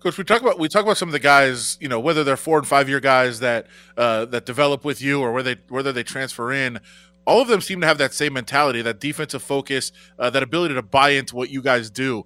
[0.00, 2.36] Coach, we talk about we talk about some of the guys, you know, whether they're
[2.36, 3.66] four and five year guys that
[3.98, 6.80] uh, that develop with you or whether they whether they transfer in.
[7.26, 10.74] All of them seem to have that same mentality, that defensive focus, uh, that ability
[10.74, 12.24] to buy into what you guys do.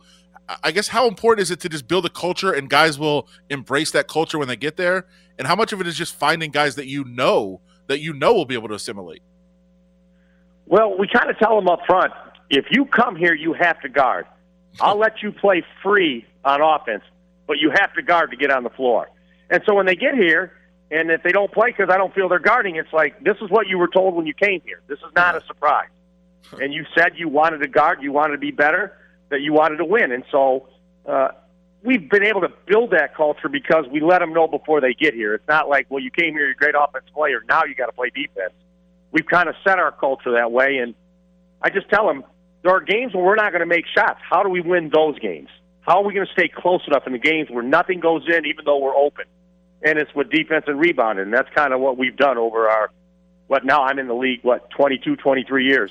[0.48, 3.90] I- guess how important is it to just build a culture and guys will embrace
[3.92, 5.06] that culture when they get there?
[5.38, 8.32] And how much of it is just finding guys that you know that you know
[8.34, 9.22] will be able to assimilate?
[10.66, 12.12] Well, we kind of tell them up front
[12.50, 14.26] if you come here, you have to guard.
[14.80, 17.04] I'll let you play free on offense,
[17.46, 19.08] but you have to guard to get on the floor.
[19.50, 20.52] And so when they get here,
[20.90, 23.50] and if they don't play because I don't feel they're guarding, it's like this is
[23.50, 24.80] what you were told when you came here.
[24.86, 25.88] This is not a surprise.
[26.60, 28.92] And you said you wanted to guard, you wanted to be better,
[29.30, 30.12] that you wanted to win.
[30.12, 30.68] And so
[31.06, 31.28] uh,
[31.82, 35.14] we've been able to build that culture because we let them know before they get
[35.14, 35.34] here.
[35.34, 37.42] It's not like, well, you came here, you're a great offensive player.
[37.48, 38.54] Now you got to play defense.
[39.12, 40.94] We've kind of set our culture that way, and
[41.62, 42.24] I just tell them
[42.62, 44.18] there are games where we're not going to make shots.
[44.28, 45.48] How do we win those games?
[45.82, 48.46] How are we going to stay close enough in the games where nothing goes in,
[48.46, 49.26] even though we're open?
[49.82, 51.26] And it's with defense and rebounding.
[51.26, 52.90] And that's kind of what we've done over our,
[53.48, 55.90] what now I'm in the league, what, 22, 23 years.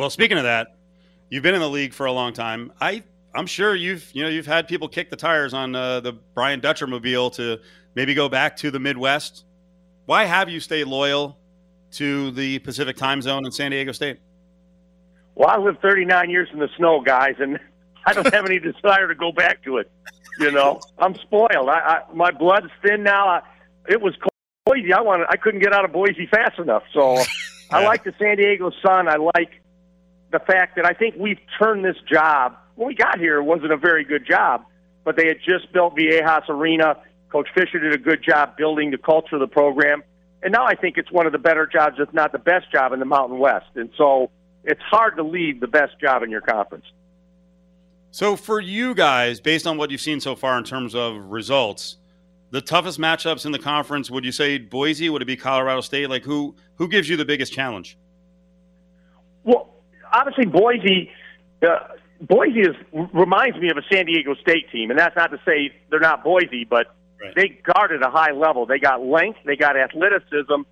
[0.00, 0.76] Well, speaking of that,
[1.28, 2.72] you've been in the league for a long time.
[2.80, 3.02] I
[3.34, 6.58] I'm sure you've you know you've had people kick the tires on uh, the Brian
[6.58, 7.58] Dutcher mobile to
[7.94, 9.44] maybe go back to the Midwest.
[10.06, 11.36] Why have you stayed loyal
[11.96, 14.20] to the Pacific time zone in San Diego State?
[15.34, 17.60] Well, I lived 39 years in the snow, guys, and
[18.06, 19.92] I don't have any desire to go back to it.
[20.38, 21.68] You know, I'm spoiled.
[21.68, 23.28] I, I my blood's thin now.
[23.28, 23.42] I,
[23.86, 24.14] it was
[24.64, 24.94] Boise.
[24.94, 25.26] I wanted.
[25.28, 26.84] I couldn't get out of Boise fast enough.
[26.94, 27.22] So
[27.70, 29.06] I like the San Diego Sun.
[29.06, 29.59] I like
[30.32, 32.56] the fact that I think we've turned this job.
[32.76, 34.64] When we got here, it wasn't a very good job,
[35.04, 36.96] but they had just built Viejas Arena.
[37.30, 40.02] Coach Fisher did a good job building the culture of the program,
[40.42, 42.92] and now I think it's one of the better jobs, if not the best job
[42.92, 43.66] in the Mountain West.
[43.74, 44.30] And so
[44.64, 46.86] it's hard to leave the best job in your conference.
[48.10, 51.98] So for you guys, based on what you've seen so far in terms of results,
[52.50, 55.08] the toughest matchups in the conference, would you say Boise?
[55.08, 56.10] Would it be Colorado State?
[56.10, 57.96] Like who who gives you the biggest challenge?
[59.44, 59.70] Well,
[60.12, 61.10] obviously Boise,
[61.62, 61.78] uh,
[62.20, 65.72] Boise is reminds me of a San Diego State team, and that's not to say
[65.90, 67.34] they're not Boise, but Right.
[67.34, 68.64] they guard at a high level.
[68.64, 70.62] They got length, they got athleticism,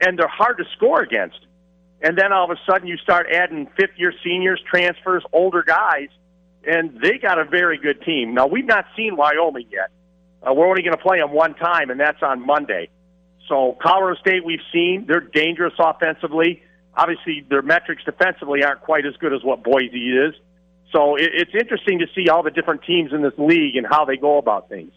[0.00, 1.38] and they're hard to score against.
[2.00, 6.08] And then all of a sudden, you start adding fifth-year seniors, transfers, older guys,
[6.66, 8.34] and they got a very good team.
[8.34, 9.90] Now we've not seen Wyoming yet.
[10.42, 12.88] Uh, we're only going to play them one time, and that's on Monday.
[13.48, 16.62] So Colorado State, we've seen they're dangerous offensively.
[16.94, 20.34] Obviously, their metrics defensively aren't quite as good as what Boise is.
[20.92, 24.04] So it, it's interesting to see all the different teams in this league and how
[24.04, 24.92] they go about things.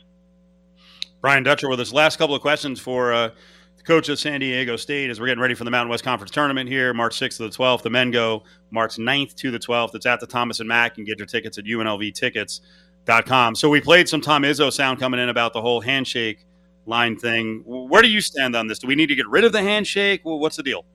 [1.21, 1.93] Brian Dutcher with us.
[1.93, 3.29] Last couple of questions for uh,
[3.77, 6.31] the coach of San Diego State as we're getting ready for the Mountain West Conference
[6.31, 7.81] tournament here, March 6th to the 12th.
[7.81, 9.95] The men go March 9th to the 12th.
[9.95, 10.97] It's at the Thomas and Mack.
[10.97, 13.55] and get your tickets at UNLVtickets.com.
[13.55, 16.45] So we played some Tom Izzo sound coming in about the whole handshake
[16.85, 17.63] line thing.
[17.65, 18.79] Where do you stand on this?
[18.79, 20.21] Do we need to get rid of the handshake?
[20.23, 20.85] Well, what's the deal?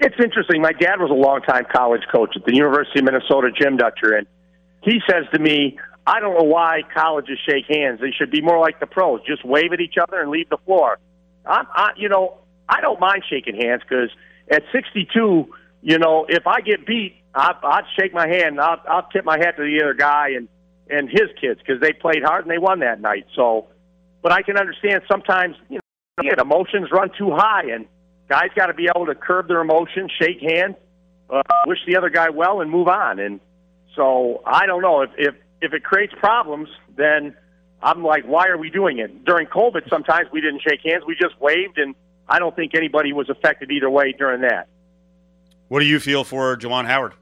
[0.00, 0.62] It's interesting.
[0.62, 4.26] My dad was a longtime college coach at the University of Minnesota, Jim Dutcher, and
[4.82, 8.00] he says to me, I don't know why colleges shake hands.
[8.00, 9.20] They should be more like the pros.
[9.26, 10.98] Just wave at each other and leave the floor.
[11.44, 14.08] I, I you know, I don't mind shaking hands because
[14.50, 18.58] at 62, you know, if I get beat, I, I'd shake my hand.
[18.58, 20.48] I'll, I'll tip my hat to the other guy and
[20.88, 23.26] and his kids because they played hard and they won that night.
[23.36, 23.66] So,
[24.22, 25.78] but I can understand sometimes you
[26.22, 27.86] know emotions run too high and
[28.30, 30.76] guys got to be able to curb their emotions, shake hands,
[31.28, 33.18] uh, wish the other guy well, and move on.
[33.18, 33.40] And
[33.96, 37.34] so I don't know if if if it creates problems, then
[37.82, 39.24] I'm like, why are we doing it?
[39.24, 41.94] During COVID, sometimes we didn't shake hands; we just waved, and
[42.28, 44.68] I don't think anybody was affected either way during that.
[45.68, 47.14] What do you feel for Juwan Howard?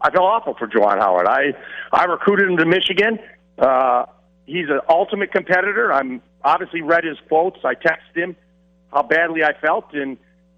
[0.00, 1.26] I feel awful for Juwan Howard.
[1.26, 1.54] I
[1.92, 3.18] I recruited him to Michigan.
[3.58, 4.06] Uh,
[4.44, 5.92] he's an ultimate competitor.
[5.92, 7.58] I'm obviously read his quotes.
[7.64, 8.36] I texted him
[8.92, 10.16] how badly I felt, and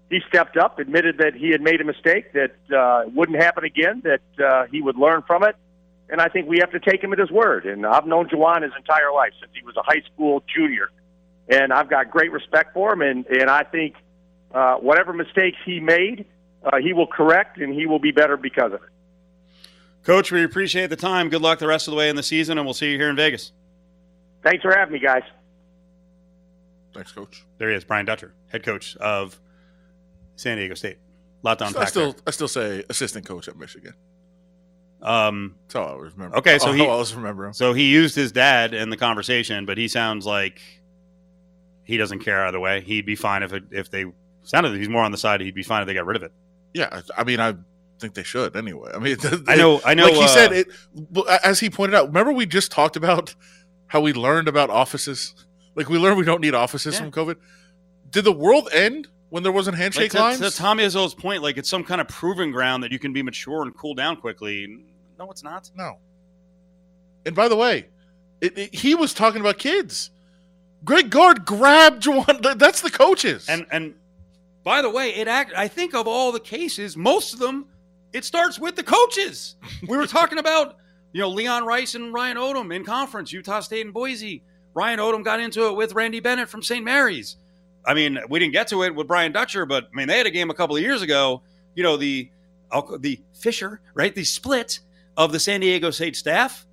[0.09, 4.01] he stepped up, admitted that he had made a mistake, that uh, wouldn't happen again,
[4.03, 5.55] that uh, he would learn from it.
[6.09, 7.65] And I think we have to take him at his word.
[7.65, 10.89] And I've known Juwan his entire life since he was a high school junior,
[11.47, 13.01] and I've got great respect for him.
[13.01, 13.95] And and I think
[14.51, 16.25] uh, whatever mistakes he made,
[16.63, 18.89] uh, he will correct, and he will be better because of it.
[20.03, 21.29] Coach, we appreciate the time.
[21.29, 23.09] Good luck the rest of the way in the season, and we'll see you here
[23.09, 23.51] in Vegas.
[24.41, 25.23] Thanks for having me, guys.
[26.99, 27.45] Thanks, Coach.
[27.59, 29.39] There he is, Brian Dutcher, head coach of
[30.35, 30.97] San Diego State.
[31.43, 32.21] Lot to I still, there.
[32.27, 33.93] I still say assistant coach at Michigan.
[35.01, 36.35] Um, That's how I remember.
[36.39, 37.53] Okay, so he- I always remember him.
[37.53, 40.59] so he used his dad in the conversation, but he sounds like
[41.85, 42.81] he doesn't care either way.
[42.81, 44.03] He'd be fine if it, if they
[44.43, 45.39] sounded he's more on the side.
[45.39, 46.33] He'd be fine if they got rid of it.
[46.73, 47.55] Yeah, I I mean, I
[47.99, 48.91] think they should anyway.
[48.93, 49.15] I mean,
[49.47, 50.03] I know, I know.
[50.03, 50.67] like he uh, said, it
[51.45, 52.07] as he pointed out.
[52.07, 53.35] Remember, we just talked about
[53.87, 55.33] how we learned about offices.
[55.79, 56.99] Like we learned we don't need offices Yeah.
[56.99, 57.37] from COVID.
[58.09, 60.39] Did the world end when there wasn't like handshake to, lines?
[60.41, 63.23] to Tommy Izzo's point, like it's some kind of proving ground that you can be
[63.23, 64.67] mature and cool down quickly.
[65.17, 65.71] No, it's not.
[65.75, 65.97] No.
[67.25, 67.87] And by the way,
[68.41, 70.11] it, it- he was talking about kids.
[70.83, 72.57] Greg Gard grabbed Juwan.
[72.59, 73.47] That's the coaches.
[73.47, 73.93] And and
[74.65, 75.53] by the way, it act.
[75.55, 77.67] I think of all the cases, most of them,
[78.11, 79.55] it starts with the coaches.
[79.87, 80.75] We were talking about
[81.13, 84.43] you know Leon Rice and Ryan Odom in conference, Utah State and Boise.
[84.73, 86.83] Ryan Odom got into it with Randy Bennett from St.
[86.83, 87.37] Mary's.
[87.85, 90.27] I mean, we didn't get to it with Brian Dutcher, but I mean, they had
[90.27, 91.41] a game a couple of years ago.
[91.75, 92.29] You know the
[92.99, 94.13] the Fisher, right?
[94.13, 94.79] The split
[95.17, 96.65] of the San Diego State staff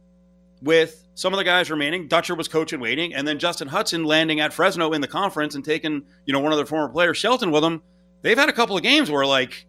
[0.62, 2.08] with some of the guys remaining.
[2.08, 5.64] Dutcher was coach waiting, and then Justin Hutson landing at Fresno in the conference and
[5.64, 7.82] taking you know one of their former players, Shelton, with them.
[8.22, 9.66] They've had a couple of games where like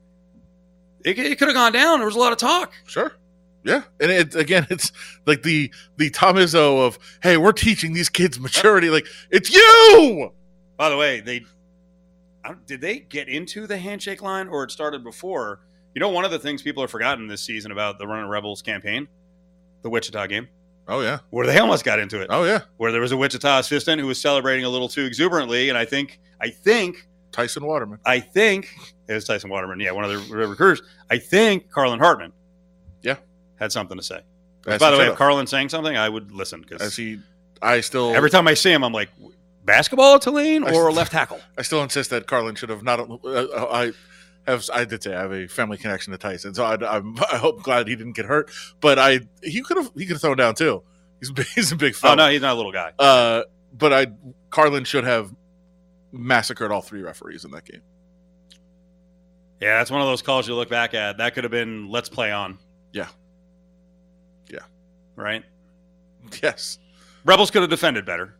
[1.06, 2.00] it, it could have gone down.
[2.00, 2.74] There was a lot of talk.
[2.86, 3.14] Sure.
[3.68, 3.84] Yeah.
[4.00, 4.92] And it again, it's
[5.26, 8.90] like the the Tom Izzo of, hey, we're teaching these kids maturity.
[8.90, 10.32] Like, it's you.
[10.78, 11.44] By the way, they
[12.66, 15.60] did they get into the handshake line or it started before?
[15.94, 18.62] You know, one of the things people have forgotten this season about the Running Rebels
[18.62, 19.08] campaign,
[19.82, 20.48] the Wichita game,
[20.88, 21.20] Oh yeah.
[21.32, 22.62] where they almost got into it, Oh yeah.
[22.78, 25.86] where there was a Wichita assistant who was celebrating a little too exuberantly, and I
[25.86, 28.00] think, I think, Tyson Waterman.
[28.06, 28.70] I think
[29.08, 30.82] it was Tyson Waterman, yeah, one of the re- recruiters.
[31.10, 32.32] I think Carlin Hartman,
[33.02, 33.16] Yeah.
[33.58, 34.22] Had something to say.
[34.64, 35.16] By the way, if.
[35.16, 37.20] Carlin's saying something, I would listen because he,
[37.62, 39.10] I still every time I see him, I'm like,
[39.64, 41.40] basketball Tulane or s- left tackle?
[41.58, 43.00] I still insist that Carlin should have not.
[43.24, 43.92] Uh, I
[44.46, 44.66] have.
[44.74, 47.18] I did say I have a family connection to Tyson, so I, I'm.
[47.32, 48.50] I hope glad he didn't get hurt.
[48.82, 49.92] But I, he could have.
[49.96, 50.84] He could have thrown down too.
[51.20, 52.92] He's a big, he's a big Oh no, he's not a little guy.
[53.00, 53.44] Uh,
[53.74, 54.08] but I,
[54.50, 55.34] Carlin should have
[56.12, 57.82] massacred all three referees in that game.
[59.62, 61.18] Yeah, that's one of those calls you look back at.
[61.18, 62.60] That could have been let's play on.
[62.92, 63.08] Yeah.
[64.50, 64.60] Yeah.
[65.16, 65.44] Right?
[66.44, 66.78] Yes,
[67.24, 68.36] Rebels could have defended better.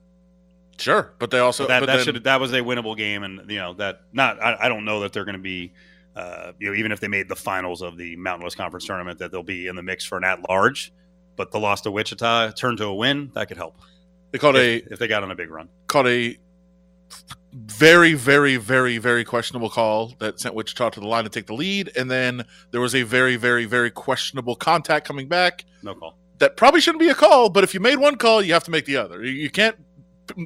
[0.78, 1.14] sure.
[1.20, 3.50] But they also So that but that then- should that was a winnable game and
[3.50, 5.72] you know that not I, I don't know that they're going to be
[6.16, 9.20] uh, you know even if they made the finals of the Mountain West Conference tournament
[9.20, 10.92] that they'll be in the mix for an at large,
[11.38, 13.78] but the loss to Wichita turned to a win, that could help.
[14.32, 15.70] they called a If, if they got on a big run.
[15.88, 16.38] called a
[17.66, 21.54] very, very, very, very questionable call that sent Wichita to the line to take the
[21.54, 25.66] lead, and then there was a very, very, very questionable contact coming back.
[25.84, 26.18] No call.
[26.40, 28.72] that probably shouldn't be a call, but if you made one call, you have to
[28.72, 29.24] make the other.
[29.24, 29.76] You- You can't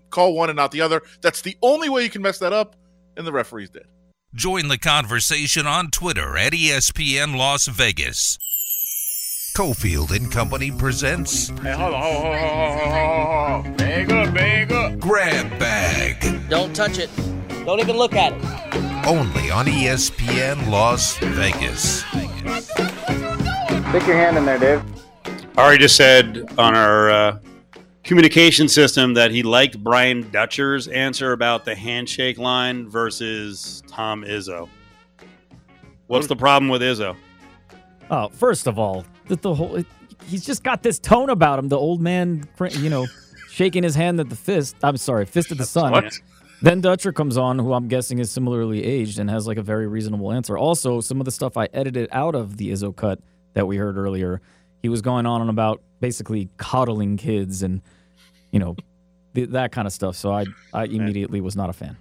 [0.10, 1.02] call one and not the other.
[1.22, 2.76] That's the only way you can mess that up,
[3.18, 3.88] and the referees did.
[4.34, 8.38] Join the conversation on Twitter at ESPN Las Vegas.
[9.54, 13.76] Cofield and Company presents Hey, hold on, hold on, hold on, hold on, hold on.
[13.76, 15.00] Bag up, bag up.
[15.00, 17.10] Grab Bag, Don't touch it.
[17.66, 19.06] Don't even look at it.
[19.06, 22.00] only on ESPN Las Vegas.
[23.90, 24.84] Stick your hand in there, Dave.
[25.58, 27.40] Ari just said on our uh,
[28.06, 34.70] communication system that he liked Brian Dutcher's answer about the handshake line versus Tom Izzo.
[36.08, 37.18] What's the problem with Izzo?
[38.10, 39.86] Oh, first of all, that the whole it,
[40.28, 41.70] he's just got this tone about him.
[41.70, 43.08] The old man, you know,
[43.50, 44.76] shaking his hand at the fist.
[44.84, 45.92] I'm sorry, fist at the sun.
[45.92, 46.20] What?
[46.62, 49.88] Then Dutcher comes on, who I'm guessing is similarly aged and has like a very
[49.88, 50.58] reasonable answer.
[50.58, 53.20] Also, some of the stuff I edited out of the Izzo cut
[53.54, 54.42] that we heard earlier,
[54.84, 57.82] he was going on and about basically coddling kids and
[58.52, 58.76] you know
[59.34, 60.16] th- that kind of stuff.
[60.18, 61.98] So I I immediately was not a fan.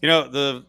[0.00, 0.64] You know, the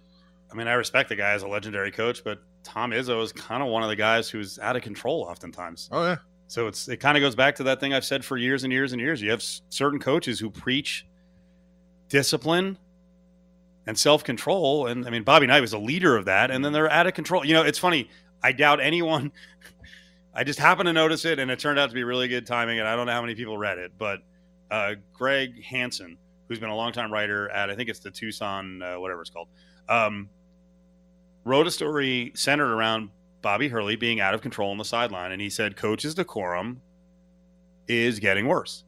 [0.52, 3.62] I mean, I respect the guy as a legendary coach, but Tom Izzo is kind
[3.64, 5.90] of one of the guys who's out of control oftentimes.
[5.92, 6.18] Oh yeah.
[6.48, 8.72] So it's it kind of goes back to that thing I've said for years and
[8.74, 9.22] years and years.
[9.22, 11.06] You have s- certain coaches who preach
[12.10, 12.78] discipline
[13.88, 16.74] and self control, and I mean Bobby Knight was a leader of that, and then
[16.74, 17.46] they're out of control.
[17.46, 18.10] You know, it's funny.
[18.44, 19.32] I doubt anyone.
[20.34, 22.80] I just happened to notice it, and it turned out to be really good timing.
[22.80, 24.20] And I don't know how many people read it, but
[24.70, 28.96] uh, Greg Hansen, who's been a longtime writer at I think it's the Tucson uh,
[29.00, 29.50] whatever it's called,
[29.90, 30.30] um,
[31.44, 33.10] wrote a story centered around
[33.42, 36.82] Bobby Hurley being out of control on the sideline, and he said coach's decorum
[37.88, 38.84] is getting worse.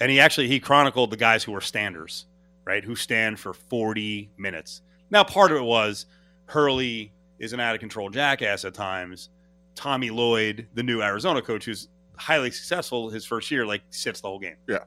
[0.00, 2.26] And he actually he chronicled the guys who were standers,
[2.64, 4.82] right, who stand for 40 minutes.
[5.10, 6.06] Now, part of it was
[6.46, 9.30] Hurley is an out of control jackass at times.
[9.74, 14.28] Tommy Lloyd, the new Arizona coach, who's highly successful his first year, like sits the
[14.28, 14.56] whole game.
[14.68, 14.84] Yeah.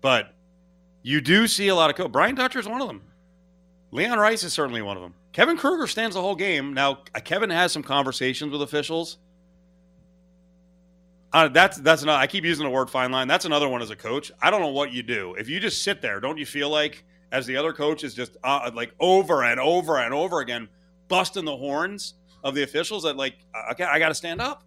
[0.00, 0.34] But
[1.02, 2.12] you do see a lot of coach.
[2.12, 3.02] Brian Dutcher is one of them.
[3.92, 5.14] Leon Rice is certainly one of them.
[5.32, 6.74] Kevin Kruger stands the whole game.
[6.74, 9.18] Now, uh, Kevin has some conversations with officials.
[11.32, 12.20] Uh, that's that's not.
[12.20, 13.26] I keep using the word fine line.
[13.26, 14.30] That's another one as a coach.
[14.42, 16.20] I don't know what you do if you just sit there.
[16.20, 19.98] Don't you feel like as the other coach is just uh, like over and over
[19.98, 20.68] and over again
[21.08, 22.14] busting the horns
[22.44, 23.36] of the officials that like
[23.70, 24.64] okay, I got to stand up.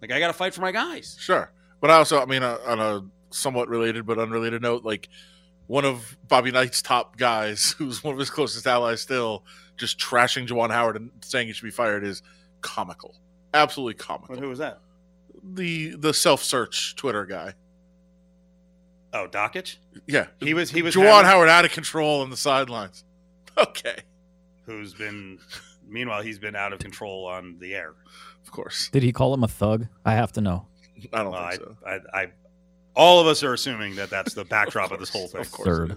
[0.00, 1.16] Like I got to fight for my guys.
[1.18, 1.50] Sure,
[1.80, 5.08] but I also, I mean, uh, on a somewhat related but unrelated note, like
[5.66, 9.44] one of Bobby Knight's top guys, who's one of his closest allies, still
[9.76, 12.22] just trashing Juwan Howard and saying he should be fired is
[12.60, 13.14] comical,
[13.54, 14.36] absolutely comical.
[14.36, 14.80] Who was that?
[15.42, 17.54] The the self search Twitter guy.
[19.12, 19.76] Oh, Dakich.
[20.06, 23.04] Yeah, He was he was Juwan having- Howard out of control on the sidelines.
[23.58, 24.00] Okay,
[24.66, 25.38] who's been
[25.88, 27.94] meanwhile he's been out of control on the air.
[28.44, 28.90] of course.
[28.90, 29.86] Did he call him a thug?
[30.04, 30.66] I have to know.
[31.10, 32.00] I don't Well, think I, so.
[32.12, 32.26] I, I,
[32.96, 35.42] all of us are assuming that that's the backdrop of, this whole thing.
[35.42, 35.96] Of course, Third.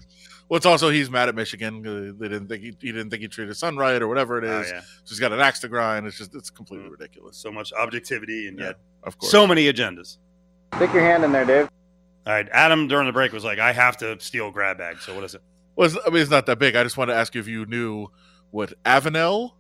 [0.50, 1.86] Well, it's also he's mad at Michigan.
[1.86, 4.38] uh, They didn't think he, he didn't think he treated his son right or whatever
[4.40, 4.72] it is.
[4.72, 4.82] Oh, yeah.
[4.82, 6.08] So he's got an axe to grind.
[6.08, 6.92] It's just it's completely Mm.
[6.92, 7.38] ridiculous.
[7.38, 9.32] So much objectivity and Yeah, yet of course.
[9.32, 10.18] so many agendas.
[10.76, 11.70] Stick your hand in there, Dave.
[12.28, 15.14] All right, Adam during the break was like, "I have to steal grab bag." So
[15.16, 15.42] what is it?
[15.76, 16.76] Well, it's, I mean, it's not that big.
[16.76, 18.08] I just wanted to ask you if you knew
[18.52, 19.52] what Avenel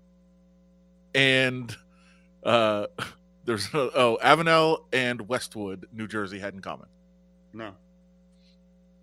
[1.15, 1.75] and
[2.43, 2.87] uh,
[3.45, 6.87] there's oh Avenel and Westwood, New Jersey, had in common.
[7.53, 7.73] No.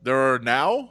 [0.02, 0.90] There are now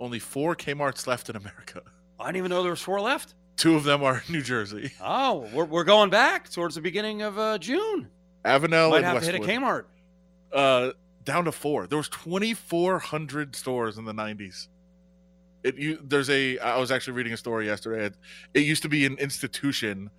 [0.00, 1.82] only four Kmart's left in America.
[2.18, 3.34] I didn't even know there was four left.
[3.56, 4.92] Two of them are in New Jersey.
[5.00, 8.08] Oh, we're, we're going back towards the beginning of uh, June.
[8.44, 9.42] Avenel Might have Westwood.
[9.42, 9.84] to hit a Kmart.
[10.52, 10.92] uh,
[11.24, 11.86] down to four.
[11.86, 14.68] There was 2,400 stores in the 90s.
[15.62, 18.04] It you there's a I was actually reading a story yesterday.
[18.06, 18.14] It,
[18.52, 20.10] it used to be an institution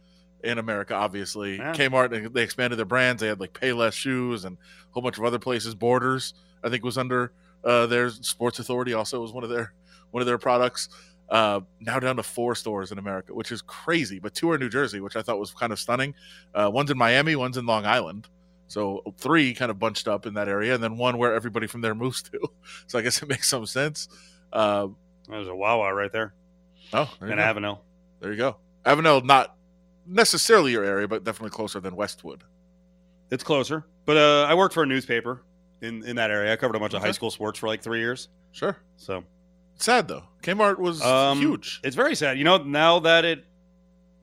[0.46, 1.58] in America, obviously.
[1.58, 1.74] Yeah.
[1.74, 3.22] Kmart they- expanded their brands.
[3.22, 5.76] They had like Payless shoes and a whole bunch of other places.
[5.76, 6.34] Borders,
[6.64, 7.32] I think, was under
[7.64, 8.93] uh, their Sports Authority.
[8.93, 9.74] Also, was one of their
[10.12, 10.89] one of their products.
[11.28, 14.20] Uh, now down to four stores in America, which is crazy.
[14.20, 16.14] But two are in New Jersey, which I thought was kind of stunning.
[16.54, 18.28] Uh, one's in Miami, one's in Long Island.
[18.68, 21.82] So three kind of bunched up in that area, and then one where everybody from
[21.82, 22.39] there moves to.
[22.88, 24.08] So I guess it makes some sense.
[24.54, 24.88] Uh,
[25.28, 26.34] There's a Wawa right there
[26.93, 27.43] oh, there in go.
[27.43, 27.80] Avenel.
[28.22, 28.58] there you go.
[28.86, 29.56] Avenel, not
[30.06, 32.43] necessarily your area, but definitely closer than Westwood.
[33.32, 35.41] It's closer, but uh, I worked for a newspaper
[35.82, 36.53] in in that area.
[36.53, 38.30] I covered a bunch of high school sports for like three years.
[38.51, 38.78] Sure.
[38.97, 39.24] So
[39.78, 40.24] Sad though.
[40.41, 41.82] Kmart was Um, huge.
[41.84, 42.38] It's very sad.
[42.38, 43.43] You know, now that it,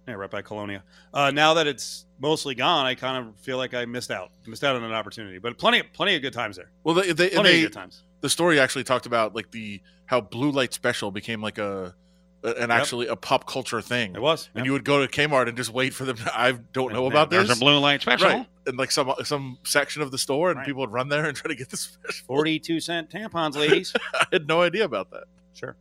[0.08, 0.82] yeah, right by Colonia.
[1.12, 4.30] Uh, now that it's mostly gone, I kind of feel like I missed out.
[4.46, 5.38] Missed out on an opportunity.
[5.38, 6.70] But plenty, plenty of good times there.
[6.84, 8.02] Well, they, they, Plenty they of good times.
[8.22, 11.94] the story actually talked about like the how blue light special became like a
[12.42, 14.14] an actually a pop culture thing.
[14.16, 14.48] It was.
[14.54, 14.68] And yeah.
[14.68, 16.16] you would go to Kmart and just wait for them.
[16.16, 17.56] To, I don't know about There's this.
[17.56, 18.28] a blue light special.
[18.28, 18.46] right?
[18.66, 20.66] And like some some section of the store, and Right.
[20.66, 22.26] people would run there and try to get this special.
[22.26, 23.92] Forty-two cent tampons, ladies.
[24.14, 25.24] I had no idea about that.
[25.54, 25.76] sure.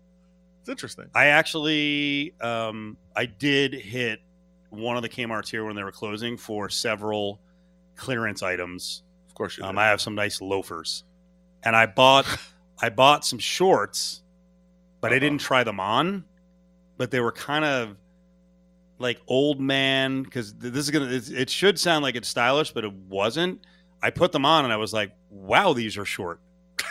[0.61, 1.05] It's interesting.
[1.15, 4.19] I actually, um, I did hit
[4.69, 7.39] one of the Kmart's here when they were closing for several
[7.95, 9.01] clearance items.
[9.27, 9.77] Of course you Um.
[9.79, 11.03] I have some nice loafers,
[11.63, 12.27] and I bought,
[12.81, 14.21] I bought some shorts,
[15.01, 16.25] but I didn't try them on.
[16.97, 17.97] But they were kind of
[18.99, 21.07] like old man because this is gonna.
[21.09, 23.61] It, it should sound like it's stylish, but it wasn't.
[24.03, 26.39] I put them on and I was like, "Wow, these are short."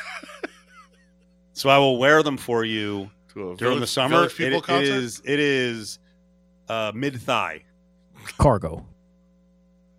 [1.52, 4.28] so I will wear them for you to a during the summer.
[4.28, 4.92] Village It- People it concert.
[4.94, 5.98] is it is
[6.68, 7.64] uh, mid thigh.
[8.38, 8.86] Cargo.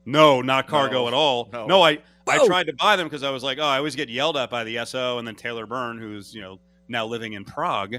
[0.05, 1.49] No, not cargo No, at all.
[1.53, 1.67] no.
[1.67, 4.09] No, I I tried to buy them because I was like, oh, I always get
[4.09, 7.45] yelled at by the SO and then Taylor Byrne, who's you know now living in
[7.45, 7.95] Prague,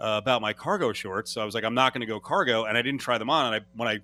[0.00, 1.30] uh, about my cargo shorts.
[1.30, 3.30] So I was like, I'm not going to go cargo, and I didn't try them
[3.30, 3.46] on.
[3.54, 3.98] And I when I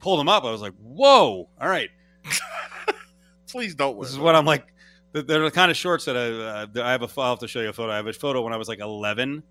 [0.00, 1.90] pulled them up, I was like, whoa, all right,
[3.50, 4.00] Please don't.
[4.00, 4.66] this is what I'm like.
[5.12, 7.60] They're the kind of shorts that I uh, I have a I'll have to show
[7.60, 7.92] you a photo.
[7.92, 9.42] I have a photo when I was like 11,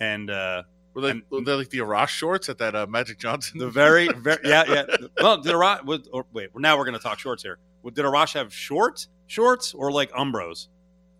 [0.00, 3.18] and uh, Were they, and- were they like the Arash shorts at that uh, Magic
[3.18, 3.58] Johnson?
[3.58, 4.84] the very, very yeah yeah.
[5.18, 6.24] Well, did Arash?
[6.34, 7.58] Wait, now we're going to talk shorts here.
[7.86, 10.68] Did Arash have short shorts or like Umbros?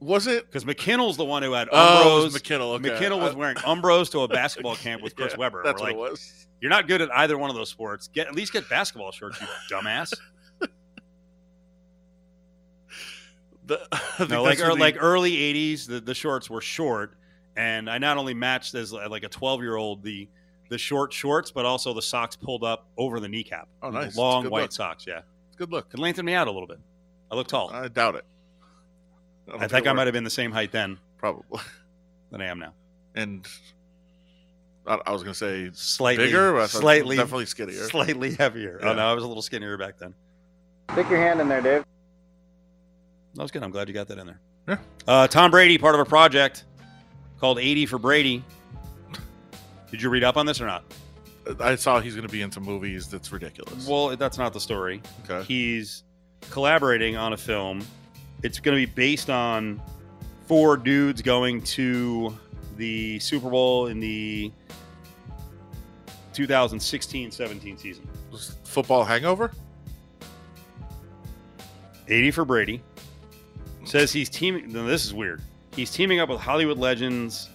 [0.01, 0.47] Was it?
[0.47, 2.41] Because McKinnell's the one who had Oh, it was Umbros.
[2.43, 2.75] McKinnell.
[2.77, 2.91] Okay.
[2.91, 5.63] McKinnell was Uh, wearing Umbros to a basketball camp with Chris yeah, Webber.
[5.65, 6.47] That's We're what like, it was.
[6.61, 8.09] You're not good at either one of those sports.
[8.09, 10.13] Get at least get basketball shorts, you dumbass.
[13.67, 13.81] The,
[14.31, 17.17] no, like that's or, the- like early '80s, the, the shorts were short,
[17.57, 20.29] and I not only matched as like a 12 year old the
[20.71, 23.69] the short shorts, but also the socks pulled up over the kneecap.
[23.83, 24.17] Oh, nice.
[24.17, 24.73] long white look.
[24.73, 25.05] socks.
[25.07, 25.21] Yeah,
[25.57, 25.91] good look.
[25.91, 26.79] could lengthen me out a little bit.
[27.31, 27.71] I look tall.
[27.71, 28.25] I doubt it.
[29.49, 31.61] Don't I think I might have been the same height then probably.
[32.31, 32.73] than I am now.
[33.15, 33.47] And
[34.87, 37.85] I, I was gonna say Slightly bigger, but slightly, definitely skinnier.
[37.89, 38.79] slightly heavier.
[38.83, 38.91] Yeah.
[38.91, 40.15] Oh no, I was a little skinnier back then.
[40.93, 41.85] Stick your hand in there, Dave.
[43.35, 43.63] That was good.
[43.63, 44.41] I'm glad you got that in there.
[44.67, 44.79] Yeah.
[45.07, 46.65] Uh, Tom Brady, part of a project
[47.39, 48.43] called 80 for Brady.
[49.91, 50.85] Did you read up on this or not?
[51.61, 53.09] I saw he's gonna be into movies.
[53.09, 53.87] That's ridiculous.
[53.89, 55.01] Well, that's not the story.
[55.25, 55.43] okay.
[55.47, 56.05] He's
[56.51, 57.87] collaborating on a film.
[58.43, 59.81] It's going to be based on
[60.47, 62.37] four dudes going to
[62.77, 64.53] the Super Bowl in the
[66.35, 68.09] 2016-17 season.
[68.65, 69.53] Football hangover.
[72.07, 72.83] 80 for Brady.
[73.85, 74.73] Says he's teaming.
[74.73, 75.43] This is weird.
[75.75, 77.51] He's teaming up with Hollywood legends.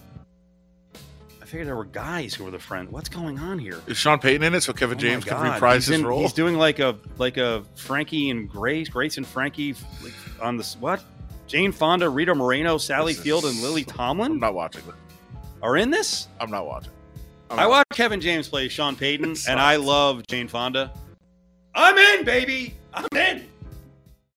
[1.54, 2.90] Figured there were guys who were the friend.
[2.90, 3.80] What's going on here?
[3.86, 6.18] Is Sean Payton in it so Kevin Oh James can reprise he's his in- role?
[6.18, 10.76] He's doing like a like a Frankie and Grace, Grace and Frankie like, on this
[10.78, 11.04] what?
[11.46, 14.32] Jane Fonda, Rita Moreno, Sally This Field, and Lily Tomlin.
[14.32, 14.82] I'm not watching
[15.62, 16.26] are in this.
[16.40, 16.90] I'm not watching.
[17.50, 20.90] I'm I watched Kevin James play Sean Payton, and I love Jane Fonda.
[21.72, 22.74] I'm in, baby.
[22.92, 23.46] I'm in.